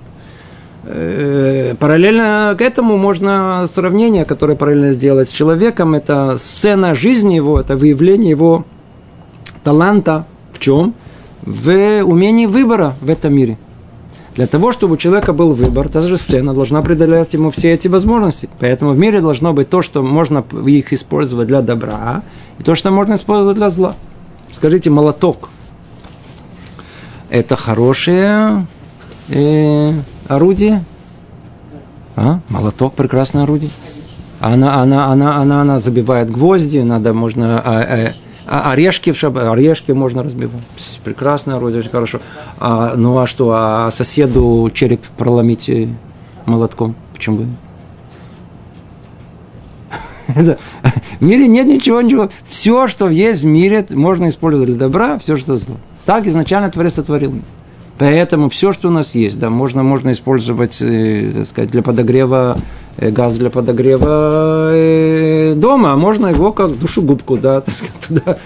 [0.83, 7.77] Параллельно к этому можно сравнение, которое параллельно сделать с человеком, это сцена жизни его, это
[7.77, 8.65] выявление его
[9.63, 10.95] таланта в чем?
[11.43, 13.59] в умении выбора в этом мире.
[14.35, 17.89] Для того, чтобы у человека был выбор, та же сцена должна предоставлять ему все эти
[17.89, 18.49] возможности.
[18.61, 22.23] Поэтому в мире должно быть то, что можно их использовать для добра,
[22.59, 23.97] и то, что можно использовать для зла.
[24.53, 25.49] Скажите, молоток–
[27.31, 28.67] это хорошее
[29.29, 29.93] э,
[30.31, 30.85] орудие?
[32.17, 32.41] А?
[32.49, 33.71] Молоток– прекрасное орудие.
[34.41, 38.13] Она, она, она, она, она забивает гвозди, надо, можно а, а,
[38.47, 39.37] а орешки, в шаб...
[39.37, 40.63] орешки можно разбивать.
[41.05, 42.21] Прекрасное орудие, очень хорошо.
[42.59, 45.89] А, ну а что, а соседу череп проломить э,
[46.47, 46.95] молотком?
[47.13, 47.47] Почему бы?
[51.21, 52.31] В мире нет ничего, ничего.
[52.49, 55.77] Все, что есть в мире, можно использовать для добра, все, что зло.
[56.07, 57.35] Так изначально Творец сотворил.
[58.01, 62.57] Поэтому все, что у нас есть, да, можно, можно использовать, э, так сказать, для подогрева,
[62.97, 68.39] э, газ для подогрева э, дома, а можно его как душегубку, да, так сказать, туда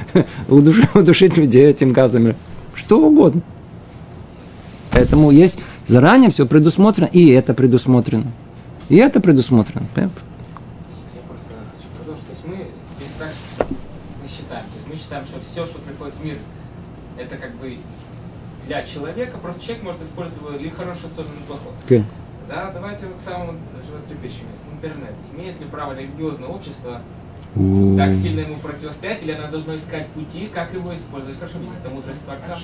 [0.48, 2.34] удушить, удушить людей этим газом.
[2.74, 3.42] Что угодно.
[4.90, 8.32] Поэтому есть заранее все предусмотрено, и это предусмотрено.
[8.88, 9.86] И это предусмотрено.
[9.94, 10.10] Я
[11.28, 12.26] просто хочу продолжить.
[12.26, 12.56] То есть мы
[12.98, 13.76] без практики
[14.20, 14.64] мы считаем.
[14.64, 16.38] То есть мы считаем, что все, что приходит в мир,
[17.16, 17.76] это как бы
[18.66, 21.74] для человека, просто человек может использовать его или хорошую сторону, или плохую.
[21.86, 22.02] Okay.
[22.48, 23.54] Да, давайте вот к самому
[23.86, 24.50] животрепещущему.
[24.72, 25.14] Интернет.
[25.34, 27.00] Имеет ли право религиозное общество
[27.56, 27.96] У.
[27.96, 31.38] так сильно ему противостоять, или оно должно искать пути, как его использовать?
[31.38, 32.58] Хорошо, видите, это мудрость Творца.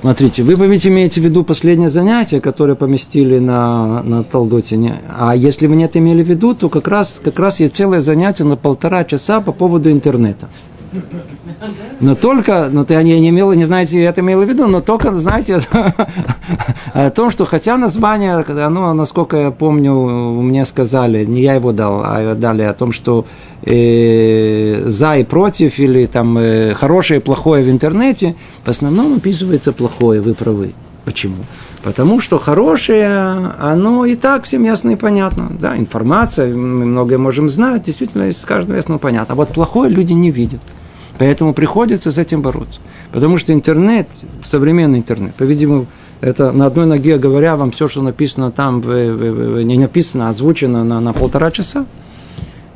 [0.00, 4.96] Смотрите, вы, ведь имеете в виду последнее занятие, которое поместили на, на Талдотине.
[5.16, 8.00] А если вы не это имели в виду, то как раз, как раз есть целое
[8.00, 10.48] занятие на полтора часа по поводу интернета.
[12.00, 15.14] Но только, но ты не, не имела, не знаете, это имела в виду, но только,
[15.14, 15.60] знаете,
[16.92, 19.92] о том, что хотя название, оно, насколько я помню,
[20.42, 23.26] мне сказали, не я его дал, а дали о том, что
[23.62, 29.72] э, за и против, или там э, хорошее и плохое в интернете, в основном описывается
[29.72, 30.72] плохое, вы правы.
[31.04, 31.36] Почему?
[31.82, 33.08] Потому что хорошее,
[33.58, 35.56] оно и так всем ясно и понятно.
[35.58, 39.32] Да, информация, мы многое можем знать, действительно, из каждого ясно понятно.
[39.32, 40.60] А вот плохое люди не видят.
[41.18, 42.80] Поэтому приходится с этим бороться.
[43.12, 44.08] Потому что интернет,
[44.44, 45.86] современный интернет, по-видимому,
[46.20, 51.00] это на одной ноге говоря вам все, что написано там, не написано, а озвучено на,
[51.00, 51.86] на полтора часа.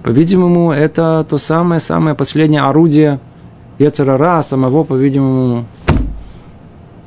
[0.02, 3.20] По-видимому, это то самое-самое последнее орудие
[3.78, 5.64] Ецерара, самого, по-видимому,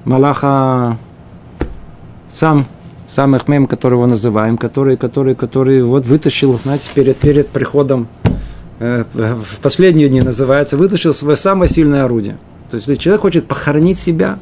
[0.06, 0.98] Малаха,
[2.34, 2.66] сам,
[3.08, 8.08] сам Эхмем, которого называем, который, который, который вот вытащил, знаете, перед, перед приходом
[8.80, 12.38] в последние дни называется, вытащил свое самое сильное орудие.
[12.70, 14.40] То есть, человек хочет похоронить себя,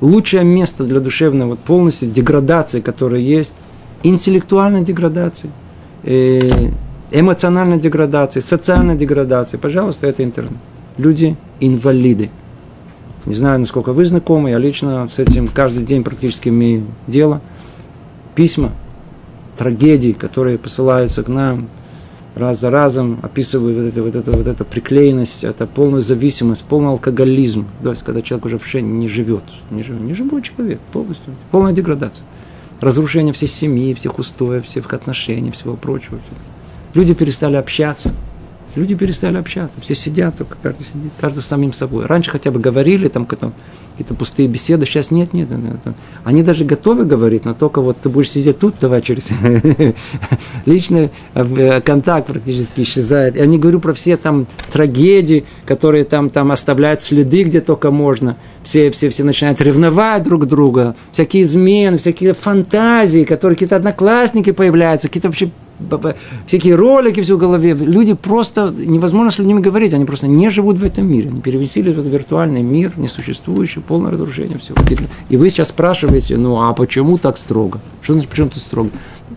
[0.00, 3.54] лучшее место для душевной вот, полностью деградации, которая есть,
[4.02, 5.50] интеллектуальной деградации,
[6.02, 6.70] э,
[7.10, 10.58] эмоциональной деградации, социальной деградации, пожалуйста, это интернет.
[10.98, 12.30] Люди инвалиды.
[13.26, 17.40] Не знаю, насколько вы знакомы, я лично с этим каждый день практически имею дело.
[18.34, 18.72] Письма,
[19.56, 21.68] трагедии, которые посылаются к нам,
[22.36, 26.90] раз за разом описываю вот, это, вот, это, вот эту приклеенность, это полную зависимость, полный
[26.90, 27.66] алкоголизм.
[27.82, 31.72] То есть, когда человек уже вообще не живет, не, живет, не живой человек, полностью, полная
[31.72, 32.26] деградация.
[32.80, 36.18] Разрушение всей семьи, всех устоев, всех отношений, всего прочего.
[36.92, 38.12] Люди перестали общаться.
[38.74, 39.80] Люди перестали общаться.
[39.80, 42.04] Все сидят, только каждый сидит, каждый с самим собой.
[42.04, 43.24] Раньше хотя бы говорили, там,
[43.96, 45.94] какие-то пустые беседы, сейчас нет, нет, нет.
[46.22, 49.28] Они даже готовы говорить, но только вот ты будешь сидеть тут, давай через
[50.66, 51.10] личный
[51.84, 53.36] контакт практически исчезает.
[53.36, 58.36] Я не говорю про все там трагедии, которые там, там оставляют следы, где только можно.
[58.62, 65.08] Все, все, все начинают ревновать друг друга, всякие измены, всякие фантазии, которые какие-то одноклассники появляются,
[65.08, 65.50] какие-то вообще
[66.46, 67.74] всякие ролики все в голове.
[67.74, 71.28] Люди просто, невозможно с людьми говорить, они просто не живут в этом мире.
[71.28, 74.76] Они перевесили в этот виртуальный мир, несуществующий, полное разрушение всего.
[75.28, 77.80] И вы сейчас спрашиваете, ну а почему так строго?
[78.02, 78.90] Что значит, почему так строго?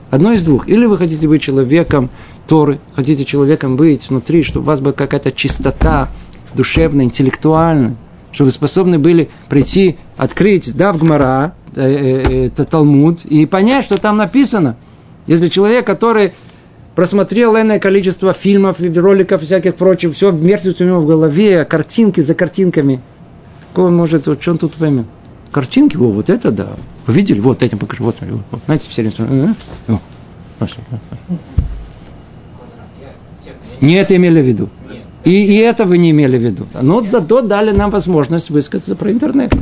[0.10, 0.68] Одно из двух.
[0.68, 2.10] Или вы хотите быть человеком
[2.48, 6.10] Торы, хотите человеком быть внутри, чтобы у вас была какая-то чистота
[6.56, 7.96] душевная, интеллектуальная,
[8.32, 13.86] чтобы вы способны были прийти, открыть, да, в Гмара, э, э, это Талмуд, и понять,
[13.86, 14.78] что там написано–
[15.30, 16.32] если человек, который
[16.96, 22.34] просмотрел энное количество фильмов, роликов, всяких прочих, все мертвится у него в голове, картинки за
[22.34, 23.00] картинками.
[23.70, 25.06] Какой он может, вот что он тут поймет?
[25.52, 26.70] Картинки, о, вот это да.
[27.06, 27.40] Вы видели?
[27.40, 28.06] Вот этим покажу.
[28.06, 28.16] Вот,
[28.50, 29.56] вот знаете, все время.
[33.82, 34.70] Не это имели в виду.
[35.26, 36.66] И, и это вы не имели в виду.
[36.82, 39.54] Но зато дали нам возможность высказаться про интернет.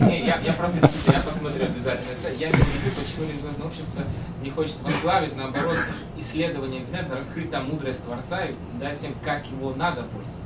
[0.00, 2.10] Не, я, я просто я посмотрю обязательно.
[2.40, 4.02] Я не виду, почему религиозное общество
[4.42, 5.76] не хочет возглавить, наоборот,
[6.16, 10.41] исследование интернета, раскрыть там мудрость Творца и дать им, как его надо пользоваться.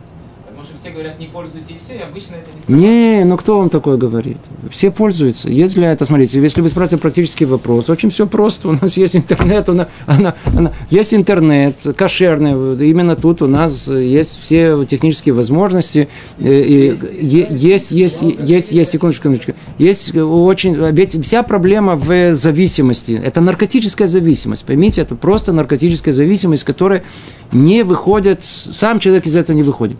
[0.57, 3.59] Потому что все говорят, не пользуйтесь, и все, и обычно это не Не, ну кто
[3.59, 4.38] вам такое говорит?
[4.70, 5.50] Все пользуются.
[5.50, 8.68] Есть для этого, смотрите, если вы спрашиваете практический вопрос, очень все просто.
[8.68, 12.88] У нас есть интернет, у нас, она, она, есть интернет, кошерный.
[12.88, 16.09] Именно тут у нас есть все технические возможности.
[16.38, 19.52] Есть, есть, есть, есть, есть, есть, секундочку, секундочку.
[19.76, 23.20] Есть очень, ведь вся проблема в зависимости.
[23.22, 24.64] Это наркотическая зависимость.
[24.64, 27.04] Поймите, это просто наркотическая зависимость, которая
[27.52, 29.98] не выходит, сам человек из этого не выходит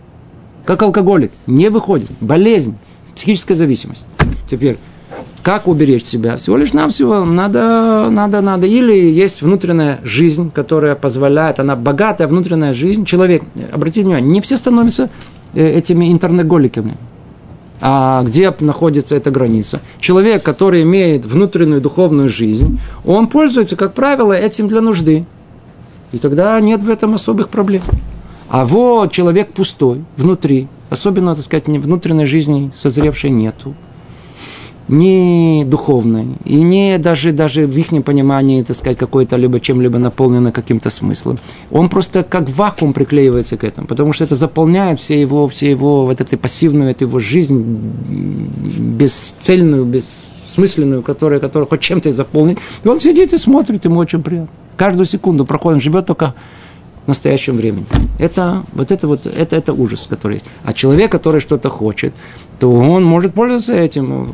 [0.67, 2.09] как алкоголик, не выходит.
[2.19, 2.75] Болезнь,
[3.15, 4.05] психическая зависимость.
[4.51, 4.77] Теперь,
[5.41, 6.35] как уберечь себя?
[6.35, 8.67] Всего лишь навсего надо, надо, надо.
[8.67, 13.05] Или есть внутренняя жизнь, которая позволяет, она богатая внутренняя жизнь.
[13.05, 15.09] Человек, обратите внимание, не все становятся
[15.53, 16.97] э, этими интернеголиками.
[17.79, 19.79] А где находится эта граница?
[20.01, 25.25] Человек, который имеет внутреннюю духовную жизнь, он пользуется, как правило, этим для нужды.
[26.11, 27.83] И тогда нет в этом особых проблем.
[28.49, 33.75] А вот человек пустой, внутри, особенно, так сказать, внутренней жизни созревшей нету,
[34.87, 40.53] не духовной, и не даже, даже в их понимании, так сказать, какой-то либо чем-либо наполнено
[40.53, 41.39] каким-то смыслом.
[41.71, 46.05] Он просто как вакуум приклеивается к этому, потому что это заполняет все его, все его
[46.05, 47.61] вот эту пассивную, эту его жизнь
[48.97, 52.59] бесцельную, бессмысленную, которая, которая хоть чем-то заполнить.
[52.85, 54.49] И он сидит и смотрит, ему очень приятно.
[54.77, 56.33] Каждую секунду проходит, он живет только
[57.07, 57.85] в настоящем времени.
[58.19, 60.45] Это вот это вот это, это ужас, который есть.
[60.65, 62.13] А человек, который что-то хочет,
[62.59, 64.27] то он может пользоваться этим,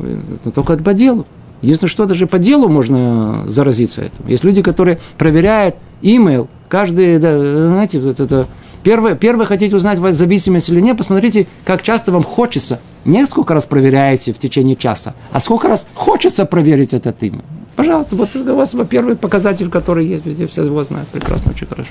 [0.44, 1.24] но только по делу.
[1.62, 4.26] Единственное, что даже по делу можно заразиться этим.
[4.26, 8.48] Есть люди, которые проверяют имейл, каждый, да, знаете, вот это,
[8.82, 12.80] первое, первое хотите узнать, вас зависимость или нет, посмотрите, как часто вам хочется.
[13.04, 17.44] Не сколько раз проверяете в течение часа, а сколько раз хочется проверить этот имейл.
[17.76, 21.90] Пожалуйста, вот у вас первый показатель, который есть везде, все его знают прекрасно, очень хорошо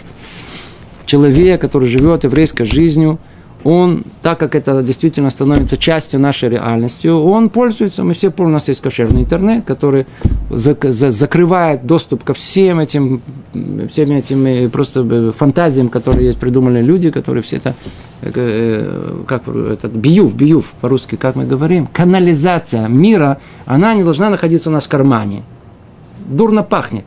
[1.14, 3.20] человек, который живет еврейской жизнью,
[3.64, 8.53] он, так как это действительно становится частью нашей реальности, он пользуется, мы все помним, у
[8.55, 10.05] нас есть кошерный интернет, который
[10.49, 13.22] закрывает доступ ко всем этим,
[13.91, 17.76] всем этим просто э, фантазиям, которые есть, придумали люди, которые все это,
[18.24, 24.72] э, как это, биюв, биюв по-русски, как мы говорим, канализация мира, она не должна находиться
[24.72, 25.43] у нас в кармане.
[26.28, 27.05] Дурно пахнет.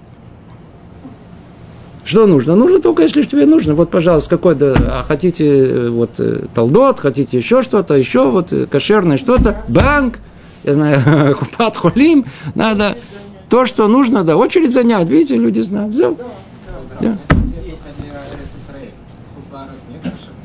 [2.07, 2.55] Что нужно?
[2.55, 3.75] Нужно только, если тебе нужно.
[3.75, 8.67] Вот, пожалуйста, какой-то, а хотите э, вот э, толдот, хотите еще что-то, еще вот э,
[8.67, 10.21] кошерное что-то, банк,
[10.63, 12.97] я знаю, купат холим, надо
[13.49, 16.17] то, что нужно, да, очередь занять, видите, люди знают, взял.
[17.01, 17.19] Да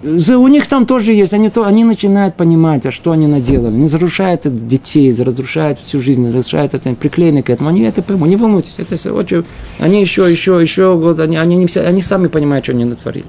[0.03, 3.75] у них там тоже есть, они, то, они начинают понимать, а что они наделали.
[3.75, 7.69] Они разрушают детей, разрушают всю жизнь, разрушают это, приклеены к этому.
[7.69, 8.75] Они это поймут, не волнуйтесь.
[8.77, 9.43] Это все очень,
[9.79, 13.25] они еще, еще, еще, вот, они, они, не все, они сами понимают, что они натворили.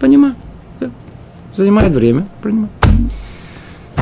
[0.00, 0.34] Понимаю.
[0.80, 0.90] Да.
[1.54, 2.70] Занимает время, понимаю.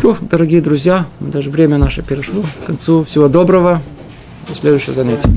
[0.00, 3.02] То, дорогие друзья, даже время наше перешло к концу.
[3.02, 3.82] Всего доброго.
[4.48, 5.28] До следующего занятия.